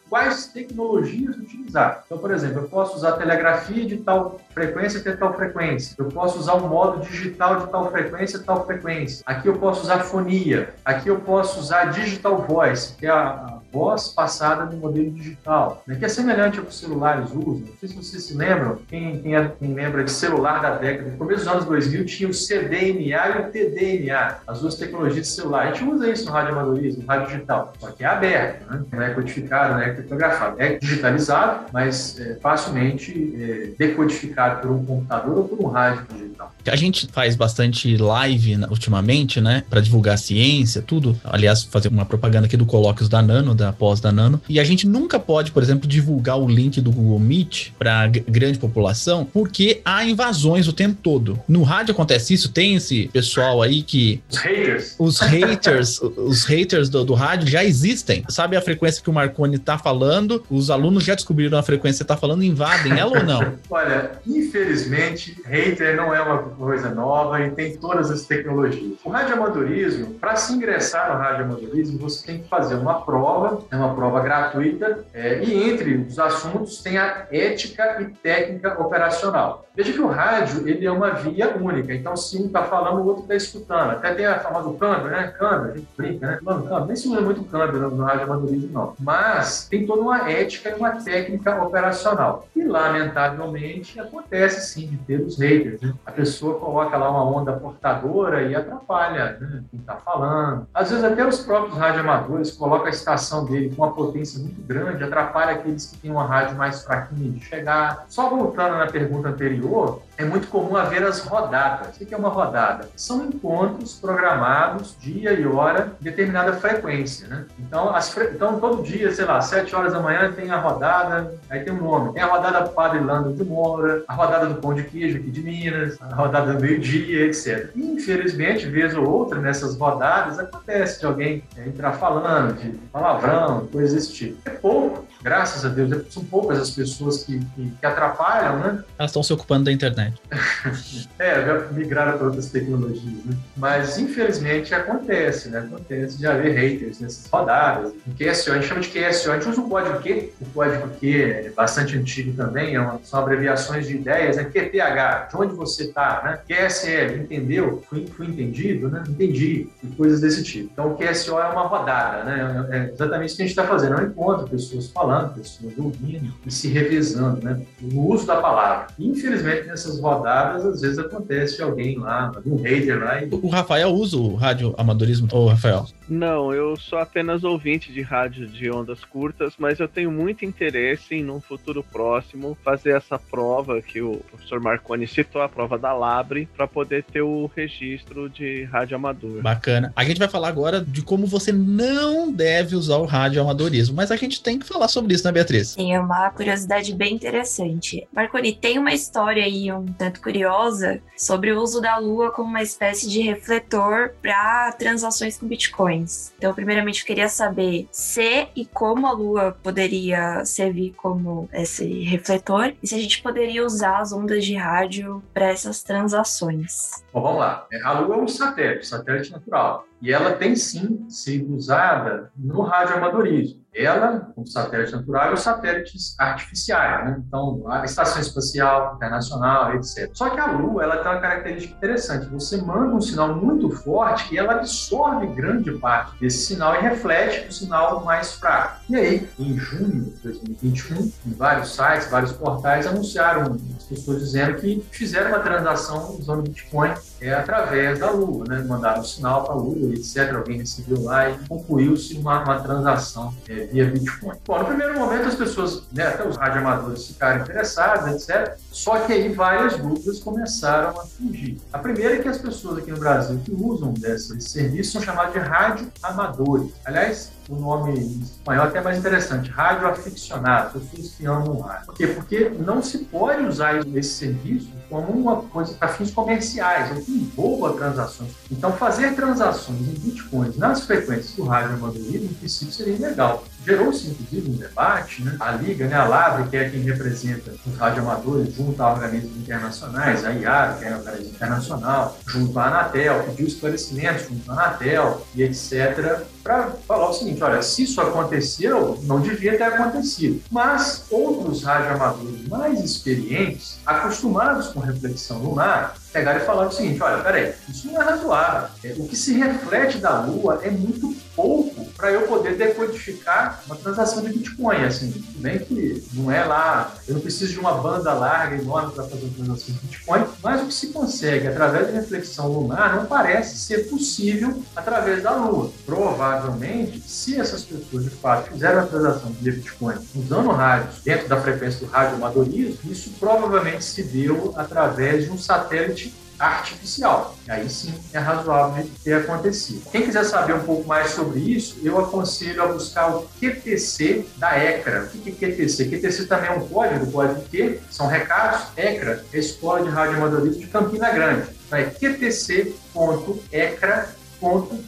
[0.08, 2.02] quais tecnologias utilizar.
[2.06, 5.94] Então, por exemplo, eu posso usar telegrafia de tal frequência até tal frequência.
[5.98, 9.22] Eu posso usar um modo digital de tal frequência tal frequência.
[9.26, 10.74] Aqui eu posso usar fonia.
[10.84, 15.96] Aqui eu posso usar digital voice, que é a voz passada no modelo digital, né,
[15.96, 17.60] que é semelhante ao que os celulares usam.
[17.66, 21.10] Não sei se vocês se lembram, quem, quem, é, quem lembra de celular da década,
[21.10, 25.32] no começo dos anos 2000, tinha o CDMA e o TDMA, as duas tecnologias de
[25.32, 25.68] celular.
[25.68, 28.84] A gente usa isso no rádio amadorismo, no rádio digital, só que é aberto, né?
[28.90, 30.60] não é codificado, não é criptografado.
[30.60, 36.52] É digitalizado, mas é facilmente é, decodificado por um computador ou por um rádio digital.
[36.66, 41.18] A gente faz bastante live ultimamente, né, para divulgar ciência, tudo.
[41.24, 44.40] Aliás, fazer uma propaganda aqui do Colóquios da Nano, da da pós da Nano.
[44.48, 48.58] E a gente nunca pode, por exemplo, divulgar o link do Google Meet para grande
[48.58, 51.38] população, porque há invasões o tempo todo.
[51.46, 54.22] No rádio acontece isso, tem esse pessoal aí que.
[54.28, 54.94] Os haters.
[54.98, 58.24] Os haters, os haters do, do rádio já existem.
[58.28, 60.42] Sabe a frequência que o Marconi tá falando?
[60.50, 63.52] Os alunos já descobriram a frequência que tá falando, invadem ela ou não?
[63.70, 68.92] Olha, infelizmente, hater não é uma coisa nova e tem todas as tecnologias.
[69.04, 73.94] O radioamadorismo, para se ingressar no radioamadorismo, você tem que fazer uma prova, é uma
[73.94, 79.64] prova gratuita, é, e entre os assuntos tem a ética e técnica operacional.
[79.78, 83.06] Veja que o rádio ele é uma via única, então se um está falando, o
[83.06, 83.92] outro está escutando.
[83.92, 85.28] Até tem a famosa câmbio, né?
[85.38, 86.38] Câmbio, a gente brinca, né?
[86.42, 88.94] Mano, câmbio, nem se usa muito câmbio no, no radioamadorismo, não.
[88.98, 92.48] Mas tem toda uma ética e uma técnica operacional.
[92.56, 95.80] E, lamentavelmente, acontece sim de ter os haters.
[95.80, 95.94] Né?
[96.04, 99.62] A pessoa coloca lá uma onda portadora e atrapalha né?
[99.70, 100.66] quem está falando.
[100.74, 105.04] Às vezes, até os próprios radioamadores colocam a estação dele com uma potência muito grande,
[105.04, 108.06] atrapalha aqueles que têm uma rádio mais fraquinha de chegar.
[108.08, 111.96] Só voltando na pergunta anterior, é muito comum haver as rodadas.
[111.96, 112.88] O que é uma rodada?
[112.96, 117.28] São encontros programados, dia e hora, determinada frequência.
[117.28, 117.44] Né?
[117.56, 118.30] Então, fre...
[118.34, 121.80] então, todo dia, sei lá, 7 horas da manhã tem a rodada, aí tem um
[121.80, 122.12] nome.
[122.14, 125.40] Tem a rodada Padre Lando de Moura, a rodada do Pão de Queijo aqui de
[125.40, 127.70] Minas, a rodada do meio-dia, etc.
[127.76, 133.68] E, infelizmente, vez ou outra, nessas rodadas, acontece de alguém é, entrar falando de palavrão,
[133.70, 134.38] coisas desse tipo.
[134.44, 138.84] É pouco, graças a Deus, são poucas as pessoas que, que, que atrapalham, né?
[138.98, 140.07] Elas estão se ocupando da internet.
[141.18, 143.36] é, já migraram para outras tecnologias, né?
[143.56, 145.60] Mas, infelizmente, acontece, né?
[145.60, 147.92] Acontece de haver haters nessas rodadas.
[148.06, 150.88] Em QSO, a gente chama de QSO, a gente usa o código Q, o código
[150.88, 154.44] Q é bastante antigo também, é uma, são abreviações de ideias, né?
[154.44, 156.40] QTH, de onde você está, né?
[156.46, 157.82] QSL, entendeu?
[157.88, 159.02] Fui, fui entendido, né?
[159.08, 160.70] Entendi, e coisas desse tipo.
[160.72, 162.68] Então, o QSO é uma rodada, né?
[162.70, 166.32] É exatamente isso que a gente está fazendo, é um encontro, pessoas falando, pessoas ouvindo
[166.44, 167.60] e se revezando, né?
[167.80, 168.88] No uso da palavra.
[168.98, 173.22] Infelizmente, nessas rodadas, às vezes acontece alguém lá, um hater lá.
[173.22, 173.28] E...
[173.30, 175.86] O Rafael usa o rádio amadorismo, ou Rafael?
[176.08, 181.14] Não, eu sou apenas ouvinte de rádio de ondas curtas, mas eu tenho muito interesse
[181.14, 185.92] em, num futuro próximo, fazer essa prova que o professor Marconi citou, a prova da
[185.92, 189.42] Labre, para poder ter o registro de rádio amador.
[189.42, 189.92] Bacana.
[189.94, 194.10] A gente vai falar agora de como você não deve usar o rádio amadorismo, mas
[194.10, 195.68] a gente tem que falar sobre isso, né, Beatriz?
[195.68, 198.08] Sim, é uma curiosidade bem interessante.
[198.12, 202.62] Marconi, tem uma história aí um tanto curiosa sobre o uso da Lua como uma
[202.62, 206.32] espécie de refletor para transações com bitcoins.
[206.38, 212.74] Então, primeiramente, eu queria saber se e como a Lua poderia servir como esse refletor
[212.82, 217.04] e se a gente poderia usar as ondas de rádio para essas transações.
[217.12, 217.66] Bom, vamos lá.
[217.84, 219.86] A Lua é um satélite, satélite natural.
[220.00, 223.60] E ela tem sim sido usada no radioamadorismo.
[223.78, 227.22] Ela, como satélite natural, e os satélites artificiais, né?
[227.26, 230.10] Então, a Estação Espacial Internacional, etc.
[230.12, 232.26] Só que a Lua, ela tem uma característica interessante.
[232.26, 237.48] Você manda um sinal muito forte e ela absorve grande parte desse sinal e reflete
[237.48, 238.80] o sinal mais fraco.
[238.88, 244.56] E aí, em junho de 2021, em vários sites, vários portais anunciaram as pessoas dizendo
[244.56, 248.64] que fizeram uma transação usando Bitcoin é através da Lua, né?
[248.66, 250.34] Mandaram um sinal para a Lua, etc.
[250.34, 254.36] Alguém recebeu lá e concluiu-se uma, uma, transação é, via Bitcoin.
[254.46, 258.56] Bom, no primeiro momento as pessoas, né, até os radioamadores ficaram interessados, etc.
[258.70, 261.60] Só que aí várias dúvidas começaram a surgir.
[261.72, 265.32] A primeira é que as pessoas aqui no Brasil que usam desse serviço são chamadas
[265.32, 266.72] de radioamadores.
[266.84, 271.86] Aliás, o nome espanhol é até mais interessante, rádio aficionado, pessoas que amam rádio.
[271.86, 272.06] Por quê?
[272.08, 277.74] Porque não se pode usar esse serviço como uma coisa para fins comerciais, ou envolva
[277.74, 278.30] transações.
[278.50, 283.44] Então, fazer transações em bitcoins nas frequências do rádio amadorismo, em princípio, seria ilegal.
[283.64, 285.36] Gerou-se, inclusive, um debate, né?
[285.40, 285.94] a Liga, né?
[285.94, 290.84] a LAB, que é quem representa os radioamadores, junto a organismos internacionais, a IAR, que
[290.84, 296.70] é a organismo internacional, junto à Anatel, pediu esclarecimentos junto à Anatel e etc., para
[296.86, 300.42] falar o seguinte, olha, se isso aconteceu, não devia ter acontecido.
[300.50, 307.22] Mas outros radioamadores mais experientes, acostumados com reflexão lunar, pegaram e falaram o seguinte, olha,
[307.22, 308.70] peraí, isso não é razoável.
[308.82, 311.67] É, o que se reflete da Lua é muito pouco
[311.98, 314.84] para eu poder decodificar uma transação de Bitcoin.
[314.84, 318.92] Assim, tudo bem que não é lá, eu não preciso de uma banda larga enorme
[318.92, 322.94] para fazer uma transação de Bitcoin, mas o que se consegue através de reflexão lunar
[322.94, 325.72] não parece ser possível através da Lua.
[325.84, 331.40] Provavelmente, se essas pessoas de fato fizeram a transação de Bitcoin usando rádios dentro da
[331.40, 337.36] frequência do rádio amadorismo, isso provavelmente se deu através de um satélite artificial.
[337.48, 339.90] Aí sim é razoável ter acontecido.
[339.90, 344.56] Quem quiser saber um pouco mais sobre isso, eu aconselho a buscar o QTC da
[344.56, 345.10] ECRA.
[345.14, 345.86] O que é QTC?
[345.86, 348.68] QTC também é um código, código Q, são recados.
[348.76, 351.48] ECRA é Escola de Rádio Amadorismo de Campina Grande.
[351.66, 353.38] Então é qtc.ecra.com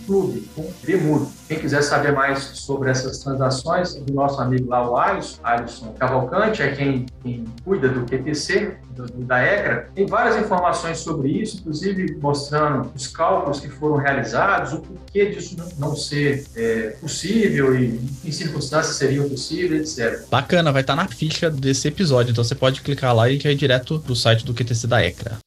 [0.07, 1.29] clube com Bimudo.
[1.49, 6.63] Quem quiser saber mais sobre essas transações, do nosso amigo lá, o Alisson, Alisson Cavalcante,
[6.63, 12.17] é quem, quem cuida do QTC, do, da ECRA, tem várias informações sobre isso, inclusive
[12.21, 18.33] mostrando os cálculos que foram realizados, o porquê disso não ser é, possível e em
[18.33, 20.29] circunstâncias seriam possíveis, etc.
[20.31, 23.99] Bacana, vai estar na ficha desse episódio, então você pode clicar lá e ir direto
[23.99, 25.39] para o site do QTC da ECRA.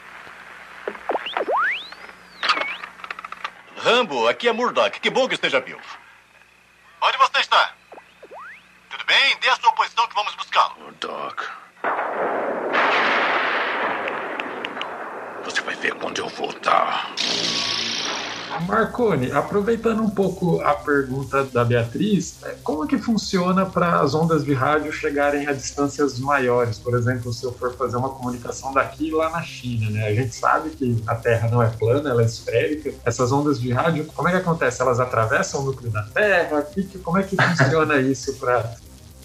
[3.83, 4.97] Rambo, aqui é Murdoch.
[5.01, 5.81] Que bom que esteja vivo.
[7.01, 7.73] Onde você está?
[8.89, 9.37] Tudo bem?
[9.41, 10.79] Dê a sua posição que vamos buscá-lo.
[10.79, 11.43] Murdoch.
[15.43, 17.09] Você vai ver quando eu voltar.
[18.61, 24.43] Marconi, aproveitando um pouco a pergunta da Beatriz, é, como que funciona para as ondas
[24.43, 26.77] de rádio chegarem a distâncias maiores?
[26.77, 30.07] Por exemplo, se eu for fazer uma comunicação daqui lá na China, né?
[30.07, 32.93] A gente sabe que a Terra não é plana, ela é esférica.
[33.05, 34.81] Essas ondas de rádio, como é que acontece?
[34.81, 36.65] Elas atravessam o núcleo da Terra?
[37.03, 38.75] Como é que funciona isso para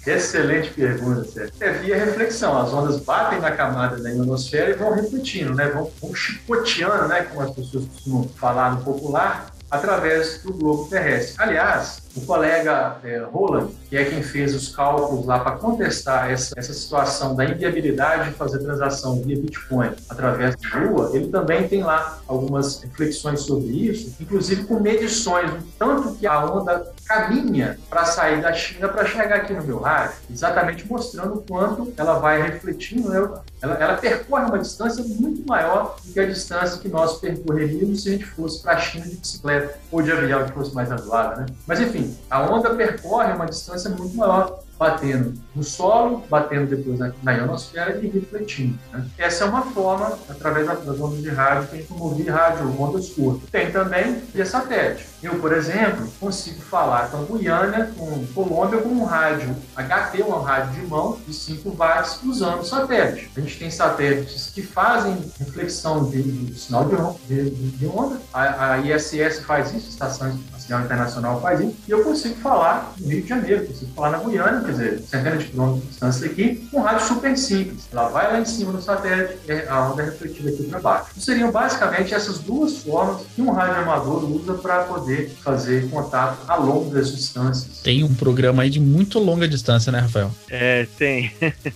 [0.08, 1.52] Excelente pergunta, Sérgio.
[1.60, 2.58] É via reflexão.
[2.58, 5.68] As ondas batem na camada da ionosfera e vão refletindo, né?
[5.68, 7.22] Vão, vão chicoteando, né?
[7.22, 11.34] Como as pessoas costumam falar no popular, através do globo terrestre.
[11.38, 16.54] Aliás, o colega é, Roland, que é quem fez os cálculos lá para contestar essa,
[16.56, 21.82] essa situação da inviabilidade de fazer transação via Bitcoin através de Lua, ele também tem
[21.82, 28.04] lá algumas reflexões sobre isso, inclusive com medições do tanto que a onda caminha para
[28.04, 32.42] sair da China para chegar aqui no meu rádio, exatamente mostrando o quanto ela vai
[32.42, 33.16] refletindo, né?
[33.62, 38.08] ela, ela, percorre uma distância muito maior do que a distância que nós percorreríamos se
[38.10, 41.38] a gente fosse para a China de bicicleta ou de avião que fosse mais razoável.
[41.38, 41.46] Né?
[41.66, 47.12] Mas enfim, a onda percorre uma distância muito maior batendo no solo, batendo depois na,
[47.22, 48.78] na ionosfera e refletindo.
[48.92, 49.04] Né?
[49.18, 53.08] Essa é uma forma, através das ondas de rádio, que a gente ouvir rádio ondas
[53.08, 53.50] curtas.
[53.50, 55.06] Tem também via satélite.
[55.20, 60.80] Eu, por exemplo, consigo falar com Guiana, com Colômbia, com um rádio HT, um rádio
[60.80, 63.30] de mão de 5 watts, usando satélite.
[63.36, 66.84] A gente tem satélites que fazem reflexão de, de sinal
[67.26, 68.20] de, de, de onda.
[68.32, 70.38] A, a, ISS faz isso, Estação
[70.68, 74.18] Espacial Internacional faz isso, e eu consigo falar no Rio de Janeiro, consigo falar na
[74.18, 77.88] Guiana, quer dizer, centenas de quilômetros de distância aqui, um rádio super simples.
[77.90, 81.06] Ela vai lá em cima no satélite, a onda é refletida aqui para baixo.
[81.12, 86.38] Então, seriam basicamente essas duas formas que um rádio amador usa para poder fazer contato
[86.46, 87.80] a longas distâncias.
[87.82, 90.30] Tem um programa aí de muito longa distância, né, Rafael?
[90.50, 91.32] É, tem.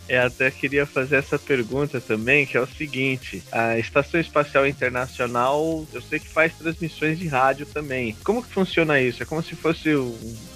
[0.09, 5.87] Eu até queria fazer essa pergunta também, que é o seguinte: a Estação Espacial Internacional,
[5.93, 8.17] eu sei que faz transmissões de rádio também.
[8.23, 9.23] Como que funciona isso?
[9.23, 9.90] É como se fosse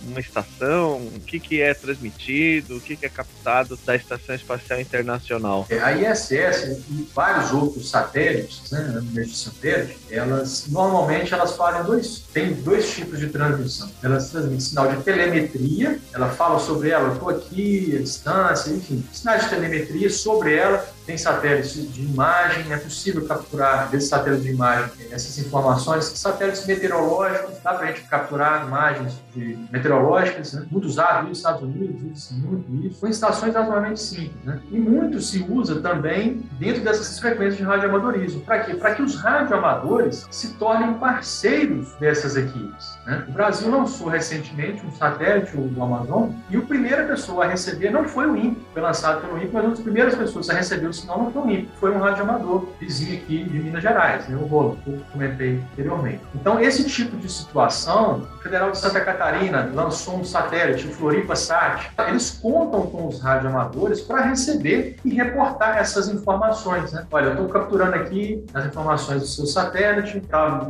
[0.09, 0.99] uma estação?
[0.99, 2.77] O que, que é transmitido?
[2.77, 5.67] o que, é captado da Estação Espacial Internacional?
[5.69, 12.25] É, a ISS e vários outros satélites, né, de satélite, elas normalmente elas fazem dois,
[12.33, 13.91] tem dois tipos de transmissão.
[14.03, 19.45] Elas transmitem sinal de telemetria, ela fala sobre ela, estou aqui, a distância, enfim, sinais
[19.45, 24.91] de telemetria sobre ela tem satélites de imagem, é possível capturar desses satélites de imagem
[25.13, 26.05] essas informações.
[26.05, 29.57] Satélites meteorológicos, dá para a gente capturar imagens de
[29.97, 30.67] meteorológicas, né?
[30.71, 34.45] muito usado nos Estados Unidos, usa muito isso, com estações razoavelmente simples.
[34.45, 34.61] Né?
[34.71, 38.41] E muito se usa também dentro dessas frequências de radioamadorismo.
[38.43, 38.75] Para quê?
[38.75, 42.99] Para que os radioamadores se tornem parceiros dessas equipes.
[43.07, 43.25] Né?
[43.29, 48.05] O Brasil lançou recentemente um satélite, o Amazon, e a primeira pessoa a receber não
[48.05, 50.93] foi o INPE, foi lançado pelo INPE, mas uma das primeiras pessoas a receber o
[50.93, 54.37] sinal não foi o INPE, foi um radioamador vizinho aqui de Minas Gerais, né?
[54.37, 56.21] o Rolo, que eu comentei anteriormente.
[56.35, 61.37] Então, esse tipo de situação, o Federal de Santa Catarina lançou um satélite, o Floripa
[61.37, 66.93] Sat, eles contam com os radioamadores para receber e reportar essas informações.
[66.93, 67.07] Né?
[67.11, 70.23] Olha, eu estou capturando aqui as informações do seu satélite,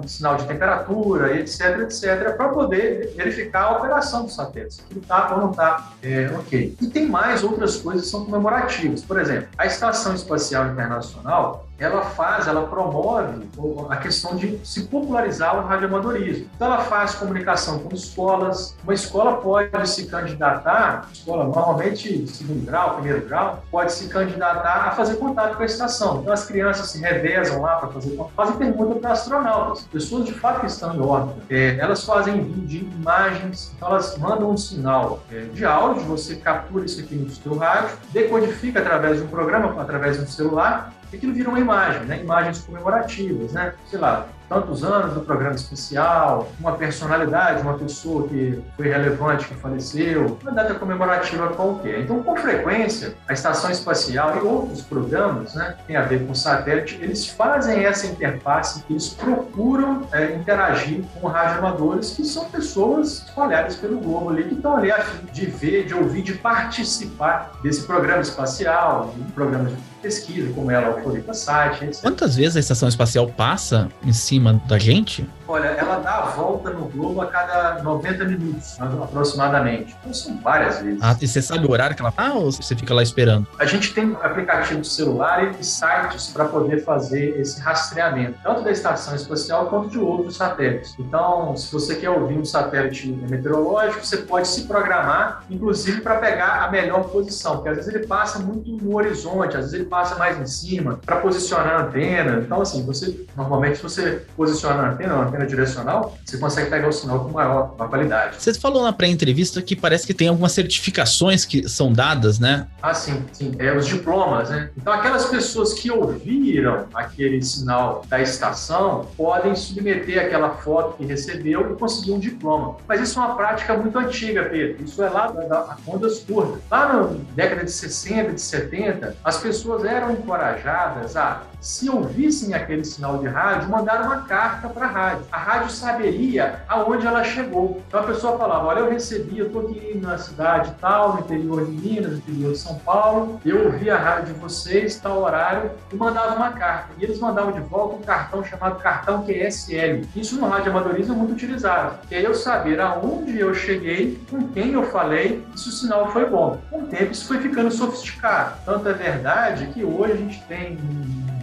[0.07, 5.41] sinal de temperatura, etc, etc, para poder verificar a operação do satélite, se está ou
[5.41, 6.77] não está é, ok.
[6.81, 9.03] E tem mais outras coisas que são comemorativas.
[9.03, 13.47] Por exemplo, a Estação Espacial Internacional ela faz, ela promove
[13.91, 16.49] a questão de se popularizar o radioamadorismo.
[16.55, 18.77] Então, ela faz comunicação com escolas.
[18.83, 24.91] Uma escola pode se candidatar, escola normalmente segundo grau, primeiro grau, pode se candidatar a
[24.93, 26.21] fazer contato com a estação.
[26.21, 30.61] Então, as crianças se revezam lá para fazer fazem pergunta para astronautas, pessoas de fato
[30.61, 31.41] que estão em órbita.
[31.51, 36.85] É, elas fazem vídeo, imagens, então elas mandam um sinal é, de áudio, você captura
[36.85, 41.33] isso aqui no seu rádio, decodifica através de um programa, através de um celular, aquilo
[41.33, 42.21] vira uma imagem, né?
[42.21, 43.75] Imagens comemorativas, né?
[43.87, 49.55] Sei lá, tantos anos do programa especial, uma personalidade, uma pessoa que foi relevante, que
[49.55, 52.01] faleceu, uma data comemorativa qualquer.
[52.01, 56.35] Então, com frequência, a Estação Espacial e outros programas, né, que tem a ver com
[56.35, 63.77] satélite, eles fazem essa interface, eles procuram é, interagir com radioamadores, que são pessoas espalhadas
[63.77, 67.83] pelo globo ali, que estão ali a fim de ver, de ouvir, de participar desse
[67.83, 72.03] programa espacial, de programas de pesquisa, como ela, o Floripa Site, etc.
[72.03, 75.25] Quantas vezes a estação espacial passa em cima da gente?
[75.49, 79.97] Olha, ela dá a volta no globo a cada 90 minutos, aproximadamente.
[80.01, 81.01] Então são várias vezes.
[81.03, 83.47] Ah, e você sabe o horário que ela tá ou você fica lá esperando?
[83.59, 88.71] A gente tem aplicativo de celular e sites para poder fazer esse rastreamento, tanto da
[88.71, 90.95] estação espacial quanto de outros satélites.
[90.99, 96.65] Então, se você quer ouvir um satélite meteorológico, você pode se programar, inclusive para pegar
[96.65, 100.17] a melhor posição, porque às vezes ele passa muito no horizonte, às vezes ele passa
[100.17, 102.41] mais em cima, para posicionar a antena.
[102.45, 105.15] Então, assim, você normalmente se você posiciona a antena
[105.45, 108.37] direcional, você consegue pegar o sinal com maior uma qualidade.
[108.39, 112.67] Você falou na pré-entrevista que parece que tem algumas certificações que são dadas, né?
[112.83, 113.55] Ah, sim, sim.
[113.59, 114.71] É, os diplomas, né?
[114.77, 121.73] Então, aquelas pessoas que ouviram aquele sinal da estação podem submeter aquela foto que recebeu
[121.73, 122.77] e conseguir um diploma.
[122.87, 124.85] Mas isso é uma prática muito antiga, Pedro.
[124.85, 126.61] Isso é lá da, da ondas curtas.
[126.71, 132.85] Lá na década de 60, de 70, as pessoas eram encorajadas a se ouvissem aquele
[132.85, 135.25] sinal de rádio, mandar uma carta para a rádio.
[135.33, 137.83] A rádio saberia aonde ela chegou.
[137.89, 141.65] Então a pessoa falava: Olha, eu recebi, eu estou aqui na cidade tal, no interior
[141.65, 145.71] de Minas, no interior de São Paulo, eu ouvi a rádio de vocês, tal horário,
[145.93, 146.91] e mandava uma carta.
[146.99, 150.07] E eles mandavam de volta um cartão chamado cartão QSL.
[150.15, 154.49] Isso no rádio amadorismo é muito utilizado, que é eu saber aonde eu cheguei, com
[154.49, 156.61] quem eu falei, se o sinal foi bom.
[156.71, 158.57] Com o tempo isso foi ficando sofisticado.
[158.65, 160.79] Tanto é verdade que hoje a gente tem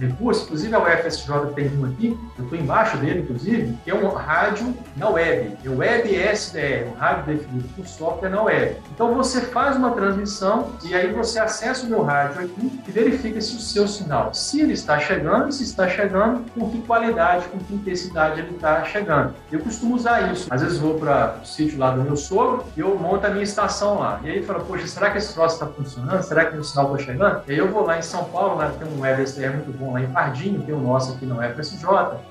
[0.07, 4.07] recurso, inclusive a UFSJ tem um aqui, eu estou embaixo dele, inclusive, que é um
[4.09, 8.77] rádio na web, é o Web SDR, um rádio definido por software na web.
[8.93, 13.39] Então você faz uma transmissão e aí você acessa o meu rádio aqui e verifica
[13.41, 17.59] se o seu sinal, se ele está chegando, se está chegando, com que qualidade, com
[17.59, 19.33] que intensidade ele está chegando.
[19.51, 20.47] Eu costumo usar isso.
[20.49, 23.43] Às vezes vou para o sítio lá do meu sogro e eu monto a minha
[23.43, 24.19] estação lá.
[24.23, 26.21] E aí fala, poxa, será que esse troço está funcionando?
[26.23, 27.41] Será que o sinal está chegando?
[27.47, 29.92] E aí eu vou lá em São Paulo, lá tem um Web SDR muito bom
[29.93, 31.85] lá em Pardinho, tem o nosso aqui no FSJ,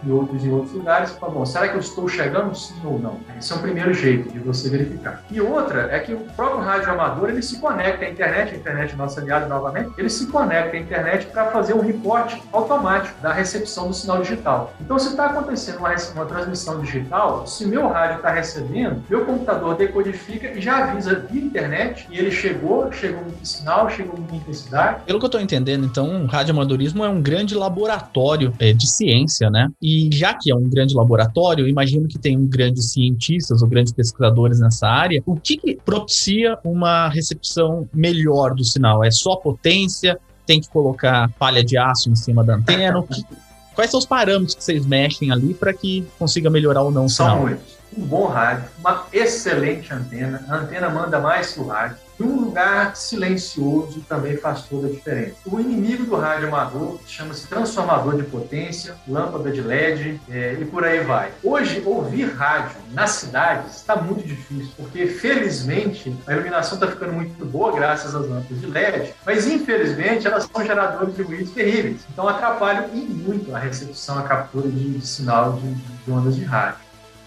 [0.05, 1.13] e outros em outros lugares.
[1.13, 3.19] Fala, bom, será que eu estou chegando sim ou não?
[3.39, 5.23] Esse é um primeiro jeito de você verificar.
[5.31, 8.97] E outra é que o próprio rádio amador ele se conecta à internet, a internet
[8.97, 13.89] nossa aliada novamente, ele se conecta à internet para fazer um reporte automático da recepção
[13.89, 14.75] do sinal digital.
[14.81, 19.77] Então, se está acontecendo uma, uma transmissão digital, se meu rádio está recebendo, meu computador
[19.77, 25.03] decodifica e já avisa via internet e ele chegou, chegou muito sinal, chegou muita intensidade.
[25.07, 28.89] Pelo que eu estou entendendo, então, o rádio amadorismo é um grande laboratório é, de
[28.89, 29.69] ciência, né?
[29.81, 34.61] E já que é um grande laboratório, imagino que tem grandes cientistas ou grandes pesquisadores
[34.61, 35.23] nessa área.
[35.27, 39.05] O que, que propicia uma recepção melhor do sinal?
[39.05, 40.19] É só potência?
[40.47, 43.05] Tem que colocar palha de aço em cima da antena?
[43.75, 47.09] Quais são os parâmetros que vocês mexem ali para que consiga melhorar ou não o
[47.09, 47.37] sinal?
[47.37, 47.83] São muitos.
[47.97, 50.45] Um bom rádio, uma excelente antena.
[50.49, 55.37] A antena manda mais que o rádio um lugar silencioso também faz toda a diferença.
[55.47, 60.85] O inimigo do rádio amador chama-se transformador de potência, lâmpada de LED é, e por
[60.85, 61.33] aí vai.
[61.43, 67.43] Hoje, ouvir rádio nas cidades está muito difícil, porque felizmente a iluminação está ficando muito
[67.47, 72.03] boa graças às lâmpadas de LED, mas infelizmente elas são geradores de ruídos terríveis.
[72.13, 76.45] Então atrapalham e muito a recepção, a captura de, de sinal de, de ondas de
[76.45, 76.82] rádio.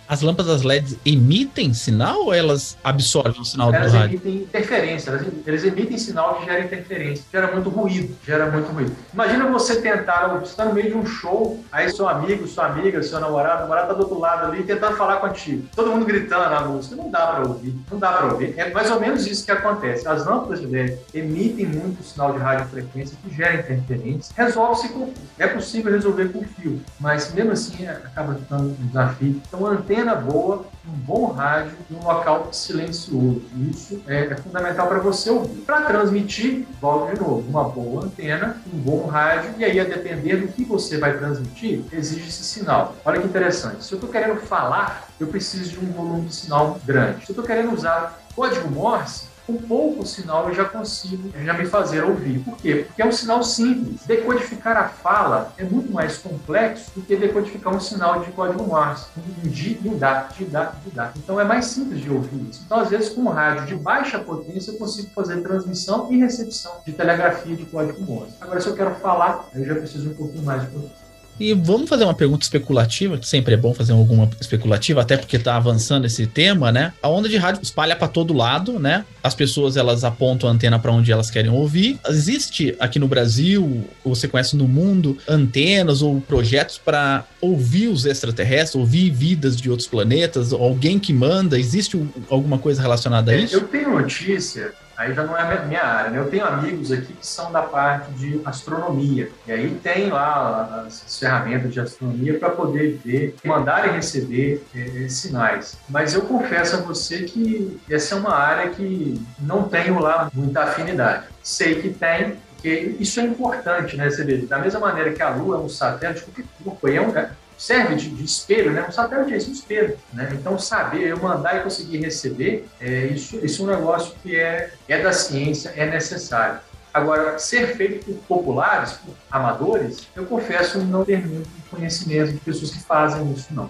[0.07, 4.17] As lâmpadas LED emitem sinal ou elas absorvem o sinal elas do rádio?
[4.17, 8.71] Elas emitem interferência, elas, eles emitem sinal que gera interferência, gera muito ruído, gera muito
[8.71, 8.95] ruído.
[9.11, 13.01] Imagina você tentar, você está no meio de um show, aí seu amigo, sua amiga,
[13.01, 15.67] seu namorado, namorado está do outro lado ali tentando falar contigo.
[15.75, 18.53] Todo mundo gritando na música, não dá para ouvir, não dá para ouvir.
[18.57, 20.07] É mais ou menos isso que acontece.
[20.07, 25.91] As lâmpadas LED emitem muito sinal de radiofrequência que gera interferência, resolve-se com É possível
[25.91, 29.41] resolver com fio, mas mesmo assim acaba ficando um desafio.
[29.47, 33.41] Então, a antena boa, um bom rádio e um local silencioso.
[33.71, 35.61] Isso é, é fundamental para você ouvir.
[35.61, 40.37] Para transmitir, volto de novo, uma boa antena, um bom rádio, e aí, a depender
[40.37, 42.95] do que você vai transmitir, exige esse sinal.
[43.05, 43.83] Olha que interessante.
[43.83, 47.25] Se eu estou querendo falar, eu preciso de um volume de sinal grande.
[47.25, 51.65] Se eu estou querendo usar código Morse, com pouco sinal eu já consigo já me
[51.65, 52.39] fazer ouvir.
[52.39, 52.85] Por quê?
[52.87, 54.05] Porque é um sinal simples.
[54.05, 59.07] Decodificar a fala é muito mais complexo do que decodificar um sinal de código Morse,
[59.17, 61.11] um di e um de dá, de dá.
[61.15, 62.63] Então é mais simples de ouvir isso.
[62.65, 66.73] Então, às vezes, com um rádio de baixa potência, eu consigo fazer transmissão e recepção
[66.85, 68.35] de telegrafia de código Morse.
[68.41, 71.04] Agora, se eu quero falar, eu já preciso um pouquinho mais de potência.
[71.39, 75.37] E vamos fazer uma pergunta especulativa, que sempre é bom fazer alguma especulativa, até porque
[75.37, 76.93] tá avançando esse tema, né?
[77.01, 79.05] A onda de rádio espalha para todo lado, né?
[79.21, 81.99] As pessoas elas apontam a antena para onde elas querem ouvir.
[82.07, 88.05] Existe aqui no Brasil, ou você conhece no mundo, antenas ou projetos para ouvir os
[88.05, 91.59] extraterrestres, ouvir vidas de outros planetas, alguém que manda?
[91.59, 93.55] Existe alguma coisa relacionada a isso?
[93.55, 96.11] Eu tenho notícia aí já não é a minha área.
[96.11, 96.19] Né?
[96.19, 101.19] Eu tenho amigos aqui que são da parte de astronomia, e aí tem lá as,
[101.19, 105.77] ferramentas de astronomia para poder ver, mandar e receber é, sinais.
[105.89, 110.63] Mas eu confesso a você que essa é uma área que não tenho lá muita
[110.63, 111.25] afinidade.
[111.41, 114.09] Sei que tem, porque isso é importante, né?
[114.09, 117.13] Você vê, da mesma maneira que a Lua é um satélite, qualquer corpo é um,
[117.57, 118.85] serve de, de, espelho, né?
[118.87, 120.29] Um satélite é isso, um espelho, né?
[120.33, 124.71] Então, saber, eu mandar e conseguir receber, é, isso, isso é um negócio que é,
[124.87, 126.59] é da ciência, é necessário.
[126.93, 132.71] Agora, ser feito por populares, por amadores, eu confesso não ter muito conhecimento de pessoas
[132.71, 133.69] que fazem isso, não.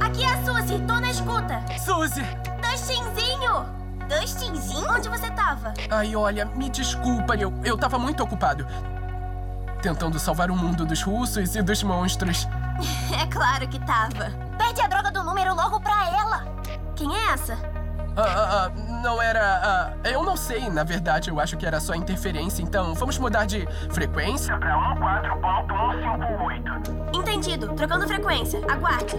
[0.00, 1.64] Aqui é a Suzy, tô na escuta.
[1.82, 2.45] Suzy!
[4.08, 4.90] Dustinzinho!
[4.90, 5.74] Onde você tava?
[5.90, 8.66] Ai, olha, me desculpa, eu, eu tava muito ocupado.
[9.82, 12.48] Tentando salvar o mundo dos russos e dos monstros.
[13.20, 14.30] é claro que tava.
[14.58, 16.46] Pede a droga do número logo pra ela.
[16.94, 17.58] Quem é essa?
[18.16, 18.70] Ah, ah, ah
[19.02, 19.60] não era.
[19.62, 23.44] Ah, eu não sei, na verdade, eu acho que era só interferência, então vamos mudar
[23.44, 27.14] de frequência pra 14.158.
[27.14, 28.60] Entendido, trocando frequência.
[28.70, 29.16] Aguarde.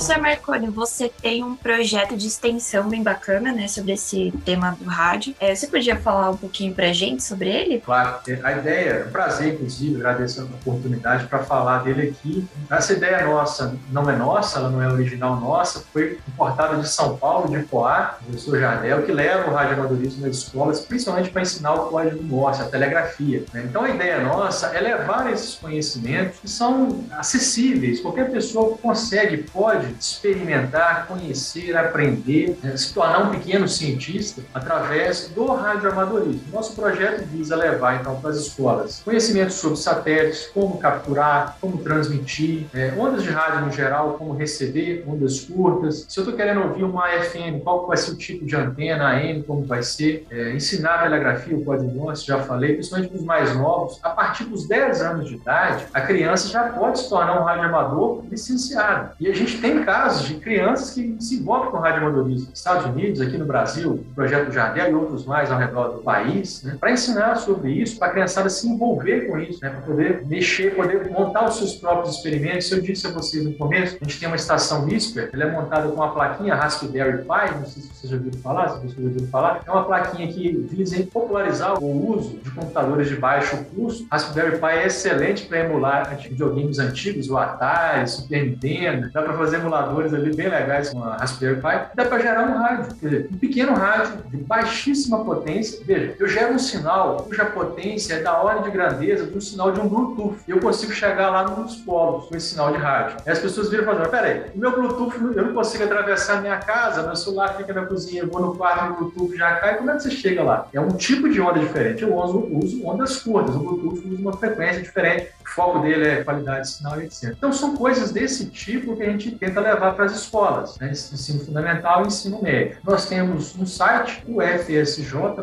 [0.00, 4.88] Professor Marconi, você tem um projeto de extensão bem bacana, né, sobre esse tema do
[4.88, 5.34] rádio.
[5.38, 7.80] É, você podia falar um pouquinho pra gente sobre ele?
[7.80, 12.48] Claro, a ideia, é um prazer, inclusive, agradecer a oportunidade para falar dele aqui.
[12.70, 17.18] Essa ideia nossa não é nossa, ela não é original nossa, foi importada de São
[17.18, 21.90] Paulo, de Poá, professor Jardel, que leva o radioamadorismo nas escolas, principalmente para ensinar o
[21.90, 23.44] código Morse, a telegrafia.
[23.52, 23.66] Né?
[23.68, 29.89] Então, a ideia nossa é levar esses conhecimentos que são acessíveis, qualquer pessoa consegue, pode
[29.98, 36.42] experimentar, conhecer, aprender, né, se tornar um pequeno cientista através do radioamadorismo.
[36.52, 42.66] Nosso projeto visa levar, então, para as escolas conhecimentos sobre satélites, como capturar, como transmitir,
[42.74, 46.06] é, ondas de rádio no geral, como receber, ondas curtas.
[46.08, 49.42] Se eu estou querendo ouvir uma FM, qual vai ser o tipo de antena, AM,
[49.42, 53.24] como vai ser, é, ensinar a telegrafia, o código Morse, já falei, principalmente para os
[53.24, 57.40] mais novos, a partir dos 10 anos de idade, a criança já pode se tornar
[57.40, 59.10] um radioamador licenciado.
[59.20, 62.48] E a gente tem casos de crianças que se envolvem com radioamadorismo.
[62.52, 66.62] Estados Unidos, aqui no Brasil, o Projeto Jardel e outros mais ao redor do país,
[66.62, 70.26] né, para ensinar sobre isso, para a criançada se envolver com isso, né, para poder
[70.26, 72.70] mexer, poder montar os seus próprios experimentos.
[72.70, 75.88] Eu disse a vocês no começo, a gente tem uma estação whisper, ela é montada
[75.88, 79.02] com uma plaquinha Raspberry Pi, não sei se vocês já ouviram falar, se vocês já
[79.02, 84.06] ouviram falar, é uma plaquinha que visa popularizar o uso de computadores de baixo custo.
[84.10, 89.58] Raspberry Pi é excelente para emular videogames antigos, o Atari, Super Nintendo, dá para fazer
[89.70, 92.94] emuladores ali bem legais com a Raspberry Pi, dá para gerar um rádio.
[92.96, 95.80] Quer dizer, um pequeno rádio de baixíssima potência.
[95.84, 99.80] Veja, eu gero um sinal cuja potência é da ordem de grandeza do sinal de
[99.80, 100.36] um Bluetooth.
[100.48, 103.18] Eu consigo chegar lá nos polos com esse sinal de rádio.
[103.24, 106.40] E as pessoas viram e falam: peraí, o meu Bluetooth, eu não consigo atravessar a
[106.40, 109.76] minha casa, meu celular fica na cozinha, eu vou no quarto, o Bluetooth já cai.
[109.76, 110.66] Como é que você chega lá?
[110.72, 112.02] É um tipo de onda diferente.
[112.02, 113.54] Eu uso, uso ondas curtas.
[113.54, 115.28] O Bluetooth usa uma frequência diferente.
[115.44, 117.34] O foco dele é qualidade de sinal etc.
[117.36, 120.90] Então, são coisas desse tipo que a gente tenta levar para as escolas, né?
[120.90, 122.78] ensino fundamental e ensino médio.
[122.84, 125.40] Nós temos um site, o fsj.edu.br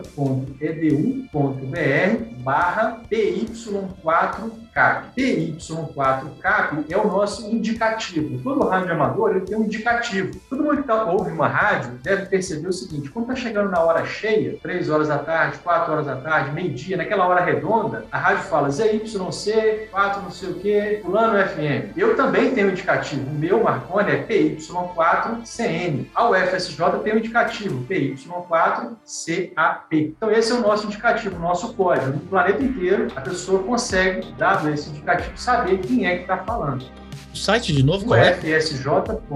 [2.43, 5.07] barra PY4 CAP.
[5.17, 8.39] PY4CAP é o nosso indicativo.
[8.43, 10.39] Todo rádio amador ele tem um indicativo.
[10.47, 13.79] Todo mundo que tá, ouve uma rádio deve perceber o seguinte: quando está chegando na
[13.81, 18.19] hora cheia, 3 horas da tarde, 4 horas da tarde, meio-dia, naquela hora redonda, a
[18.19, 21.97] rádio fala ZYC, 4 não sei o que, fulano FM.
[21.97, 23.27] Eu também tenho um indicativo.
[23.29, 26.05] O meu Marconi é PY4CN.
[26.13, 29.81] A UFSJ tem um indicativo, PY4CAP.
[29.91, 32.11] Então esse é o nosso indicativo, o nosso código.
[32.11, 36.85] No planeta inteiro, a pessoa consegue, dado esse indicativo, saber quem é que está falando.
[37.33, 38.31] site de novo, qual é?
[38.31, 39.31] ufsj.edu.br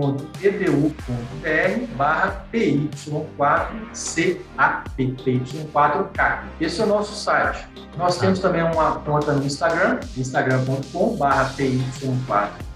[1.95, 4.37] barra PY4CAP,
[4.97, 6.39] PY4K.
[6.59, 7.65] Esse é o nosso site.
[7.97, 12.70] Nós temos também uma conta no Instagram, instagram.com barra PY4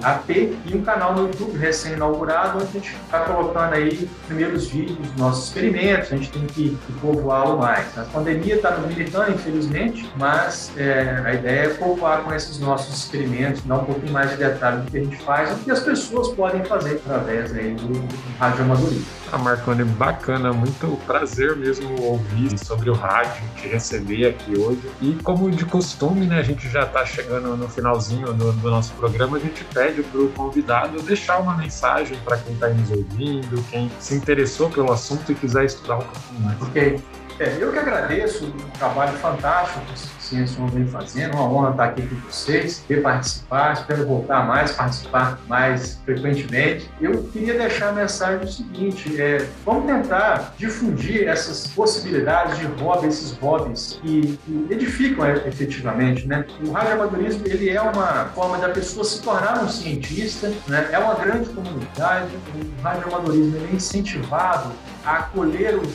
[0.00, 4.68] CAP e um canal no YouTube recém-inaugurado, onde a gente está colocando aí os primeiros
[4.68, 7.96] vídeos dos nossos experimentos, a gente tem que, que povoá-lo mais.
[7.98, 12.96] A pandemia está nos limitando, infelizmente, mas é, a ideia é povoar com esses nossos
[12.96, 15.80] experimentos, dar um pouquinho mais de detalhe do que a gente faz, o que as
[15.80, 19.19] pessoas podem fazer através aí do, do radioamadorismo.
[19.32, 24.90] Ah, Marconi, bacana, muito prazer mesmo ouvir sobre o rádio, te receber aqui hoje.
[25.00, 28.92] E como de costume, né, a gente já está chegando no finalzinho do, do, nosso
[28.94, 33.62] programa, a gente pede para o convidado deixar uma mensagem para quem está nos ouvindo,
[33.70, 36.62] quem se interessou pelo assunto e quiser estudar um pouquinho mais.
[36.62, 37.00] Ok.
[37.40, 41.84] É, eu que agradeço o trabalho fantástico que o Ciência vem fazendo, uma honra estar
[41.84, 46.90] aqui com vocês, ver participar, espero voltar mais, participar mais frequentemente.
[47.00, 53.06] Eu queria deixar a mensagem do seguinte, é, vamos tentar difundir essas possibilidades de hobby,
[53.06, 56.44] esses hobbies que, que edificam é, efetivamente, né?
[56.62, 60.90] O radioamadorismo, ele é uma forma da pessoa se tornar um cientista, né?
[60.92, 64.70] É uma grande comunidade, o radioamadorismo é incentivado
[65.06, 65.88] a acolher os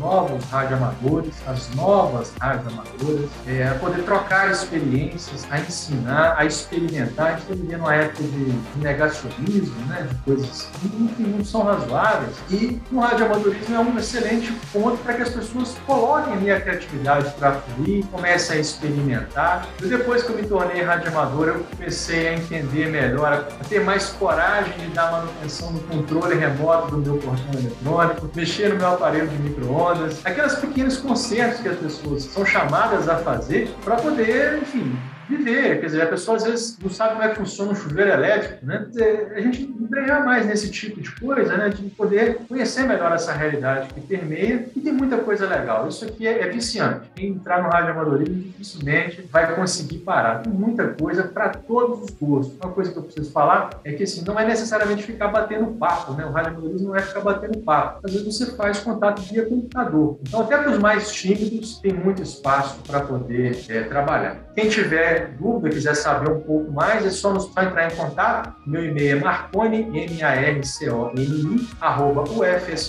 [0.00, 7.26] novos radioamadores, as novas radioamadoras, é, a poder trocar experiências, a ensinar, a experimentar.
[7.26, 12.34] A gente está vivendo uma época de negacionismo, né, de coisas que não são razoáveis.
[12.50, 17.30] E o radioamadorismo é um excelente ponto para que as pessoas coloquem ali a criatividade
[17.38, 19.68] para fluir, comecem a experimentar.
[19.82, 24.08] E depois que eu me tornei radioamador, eu comecei a entender melhor, a ter mais
[24.10, 29.28] coragem de dar manutenção no controle remoto do meu portão eletrônico, mexer no meu aparelho
[29.28, 34.58] de micro-ondas, aquelas aquelas pequenos concertos que as pessoas são chamadas a fazer para poder,
[34.62, 34.96] enfim,
[35.30, 35.80] viver.
[35.80, 38.66] Quer dizer, a pessoa às vezes não sabe como é que funciona um chuveiro elétrico,
[38.66, 38.86] né?
[38.88, 41.68] Dizer, a gente empregar mais nesse tipo de coisa, né?
[41.68, 45.88] De poder conhecer melhor essa realidade que permeia e tem muita coisa legal.
[45.88, 47.08] Isso aqui é, é viciante.
[47.14, 50.42] Quem entrar no rádio amadorismo dificilmente vai conseguir parar.
[50.42, 52.56] Tem muita coisa para todos os gostos.
[52.62, 56.12] Uma coisa que eu preciso falar é que assim, não é necessariamente ficar batendo papo,
[56.14, 56.24] né?
[56.24, 58.00] O rádio amadorismo não é ficar batendo papo.
[58.04, 60.18] Às vezes você faz contato via computador.
[60.26, 64.36] Então, até para os mais tímidos, tem muito espaço para poder é, trabalhar.
[64.54, 68.52] Quem tiver dúvida, quiser saber um pouco mais, é só, nos, entrar em contato.
[68.66, 72.80] Meu e-mail é marconi, M-A-R-C-O-N-I, arroba ufsj.edu.br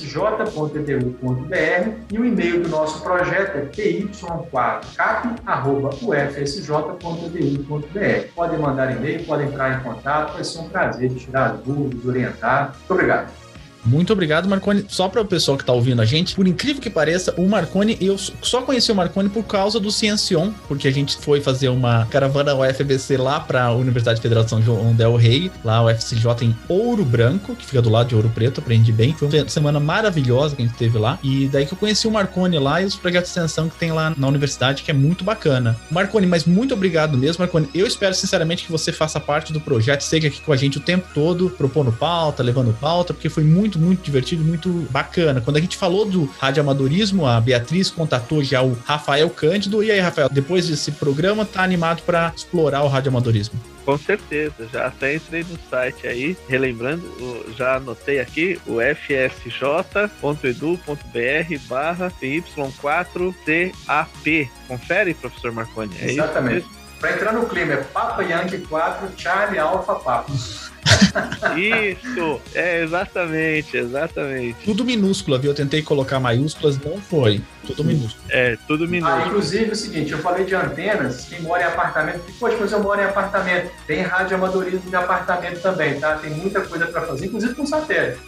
[2.11, 7.07] e o e-mail do nosso projeto é py4cap, arroba ufsj.edu.br.
[8.35, 12.75] Podem mandar e-mail, podem entrar em contato, vai ser um prazer tirar dúvidas, orientar.
[12.77, 13.40] Muito obrigado.
[13.85, 14.85] Muito obrigado, Marconi.
[14.87, 17.97] Só para o pessoal que está ouvindo a gente, por incrível que pareça, o Marconi,
[17.99, 22.05] eu só conheci o Marconi por causa do Ciencion, porque a gente foi fazer uma
[22.07, 26.45] caravana UFBC lá para a Universidade Federal de São João del Rei, lá o FCJ
[26.45, 29.13] em Ouro Branco, que fica do lado de Ouro Preto, aprendi bem.
[29.13, 31.19] Foi uma semana maravilhosa que a gente teve lá.
[31.23, 33.91] E daí que eu conheci o Marconi lá e os projetos de extensão que tem
[33.91, 35.77] lá na universidade, que é muito bacana.
[35.89, 37.69] Marconi, mas muito obrigado mesmo, Marconi.
[37.73, 40.81] Eu espero sinceramente que você faça parte do projeto, esteja aqui com a gente o
[40.81, 45.39] tempo todo, propondo pauta, levando pauta, porque foi muito muito, muito divertido, muito bacana.
[45.41, 49.81] Quando a gente falou do radioamadorismo, a Beatriz contatou já o Rafael Cândido.
[49.83, 53.59] E aí, Rafael, depois desse programa, tá animado para explorar o radioamadorismo?
[53.85, 57.03] Com certeza, já até entrei no site aí, relembrando,
[57.57, 59.97] já anotei aqui o fsj.edu.br
[61.67, 64.49] barra PY4CAP.
[64.67, 65.95] Confere, professor Marconi.
[65.99, 66.67] É Exatamente.
[67.01, 70.31] Para entrar no clima, é Papa Yankee 4, Charlie Alpha Papa.
[71.57, 74.57] Isso, é exatamente, exatamente.
[74.63, 75.49] Tudo minúsculo, viu?
[75.49, 77.41] Eu tentei colocar maiúsculas, não foi.
[77.65, 78.23] Tudo minúsculo.
[78.29, 79.23] É, tudo minúsculo.
[79.23, 82.71] Ah, inclusive é o seguinte, eu falei de antenas, quem mora em apartamento, poxa, mas
[82.71, 83.71] eu moro em apartamento.
[83.87, 86.15] Tem rádio amadorismo de apartamento também, tá?
[86.17, 88.19] Tem muita coisa para fazer, inclusive com satélite.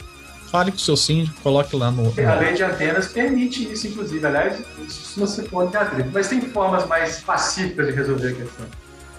[0.54, 2.14] Fale com o seu síndico, coloque lá no.
[2.30, 4.24] A lei de antenas permite isso, inclusive.
[4.24, 6.06] Aliás, isso não se pode abrir.
[6.14, 8.68] Mas tem formas mais pacíficas de resolver a questão.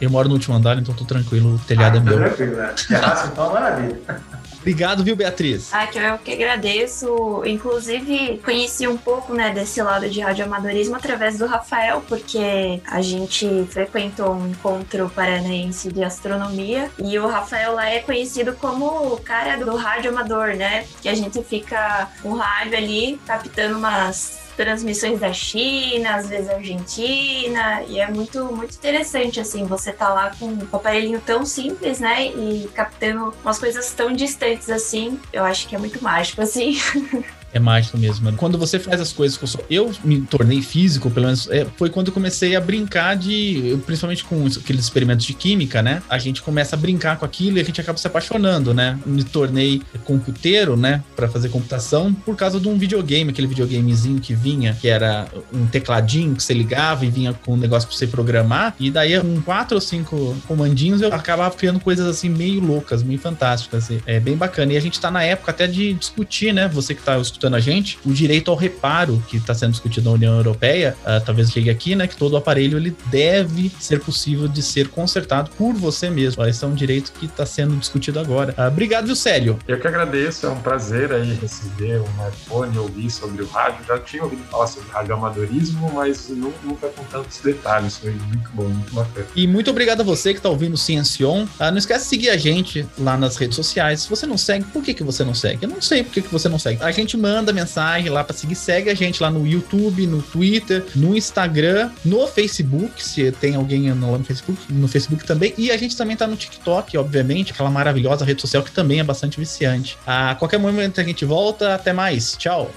[0.01, 2.19] Eu moro no último andar, então tô tranquilo, o telhado ah, é meu.
[2.19, 2.73] Tranquilo, né?
[2.87, 4.01] Terraço, então, maravilha.
[4.65, 5.69] Obrigado, viu, Beatriz?
[5.75, 7.43] Ah, que eu que agradeço.
[7.45, 13.67] Inclusive, conheci um pouco, né, desse lado de radioamadorismo através do Rafael, porque a gente
[13.69, 19.59] frequentou um encontro paranaense de astronomia e o Rafael lá é conhecido como o cara
[19.59, 20.87] do radioamador, né?
[21.03, 27.83] Que a gente fica um rádio ali captando umas transmissões da China, às vezes Argentina,
[27.89, 32.27] e é muito, muito interessante, assim, você tá lá com um aparelhinho tão simples, né,
[32.27, 36.79] e captando umas coisas tão distantes assim, eu acho que é muito mágico, assim.
[37.55, 38.25] É mágico mesmo.
[38.25, 38.37] Mano.
[38.37, 39.85] Quando você faz as coisas que eu.
[39.85, 43.79] Eu me tornei físico, pelo menos, é, foi quando eu comecei a brincar de.
[43.87, 46.03] Principalmente com aqueles experimentos de química, né?
[46.09, 48.99] A gente começa a brincar com aquilo e a gente acaba se apaixonando, né?
[49.07, 51.03] Me tornei computeiro, né?
[51.15, 55.67] Pra fazer computação por causa de um videogame, aquele videogamezinho que vinha, que era um
[55.67, 58.75] tecladinho que você ligava e vinha com um negócio pra você programar.
[58.81, 63.21] E daí, com quatro ou cinco comandinhos, eu acabava criando coisas assim meio loucas, meio
[63.21, 63.85] fantásticas.
[63.85, 64.01] Assim.
[64.07, 64.73] É bem bacana.
[64.73, 66.69] E a gente tá na época até de discutir, né?
[66.69, 70.15] Você que tá escutando a gente, o direito ao reparo que está sendo discutido na
[70.15, 72.07] União Europeia, uh, talvez chegue aqui, né?
[72.07, 76.45] Que todo aparelho ele deve ser possível de ser consertado por você mesmo.
[76.47, 78.55] Esse é um direito que está sendo discutido agora.
[78.57, 79.59] Uh, obrigado, viu, Célio?
[79.69, 83.85] Eu que agradeço, é um prazer aí receber um iPhone, ouvir sobre o rádio.
[83.87, 87.99] Já tinha ouvido falar sobre radioamadorismo, mas nunca com tantos detalhes.
[87.99, 89.27] Foi muito bom, muito bacana.
[89.35, 91.47] E muito obrigado a você que está ouvindo o Ciencion.
[91.59, 94.03] Não esquece de seguir a gente lá nas redes sociais.
[94.03, 95.65] Se você não segue, por que, que você não segue?
[95.65, 96.83] Eu não sei por que, que você não segue.
[96.83, 98.55] A gente manda mensagem lá para seguir.
[98.55, 103.89] Segue a gente lá no YouTube, no Twitter, no Instagram, no Facebook, se tem alguém
[103.89, 105.53] lá no Facebook, no Facebook também.
[105.59, 109.05] E a gente também tá no TikTok, obviamente, aquela maravilhosa rede social que também é
[109.05, 109.99] bastante viciante.
[110.07, 111.75] A qualquer momento a gente volta.
[111.75, 112.37] Até mais.
[112.37, 112.71] Tchau.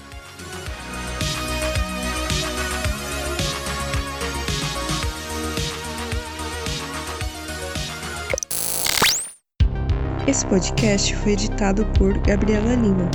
[10.26, 13.10] Esse podcast foi editado por Gabriela Lima.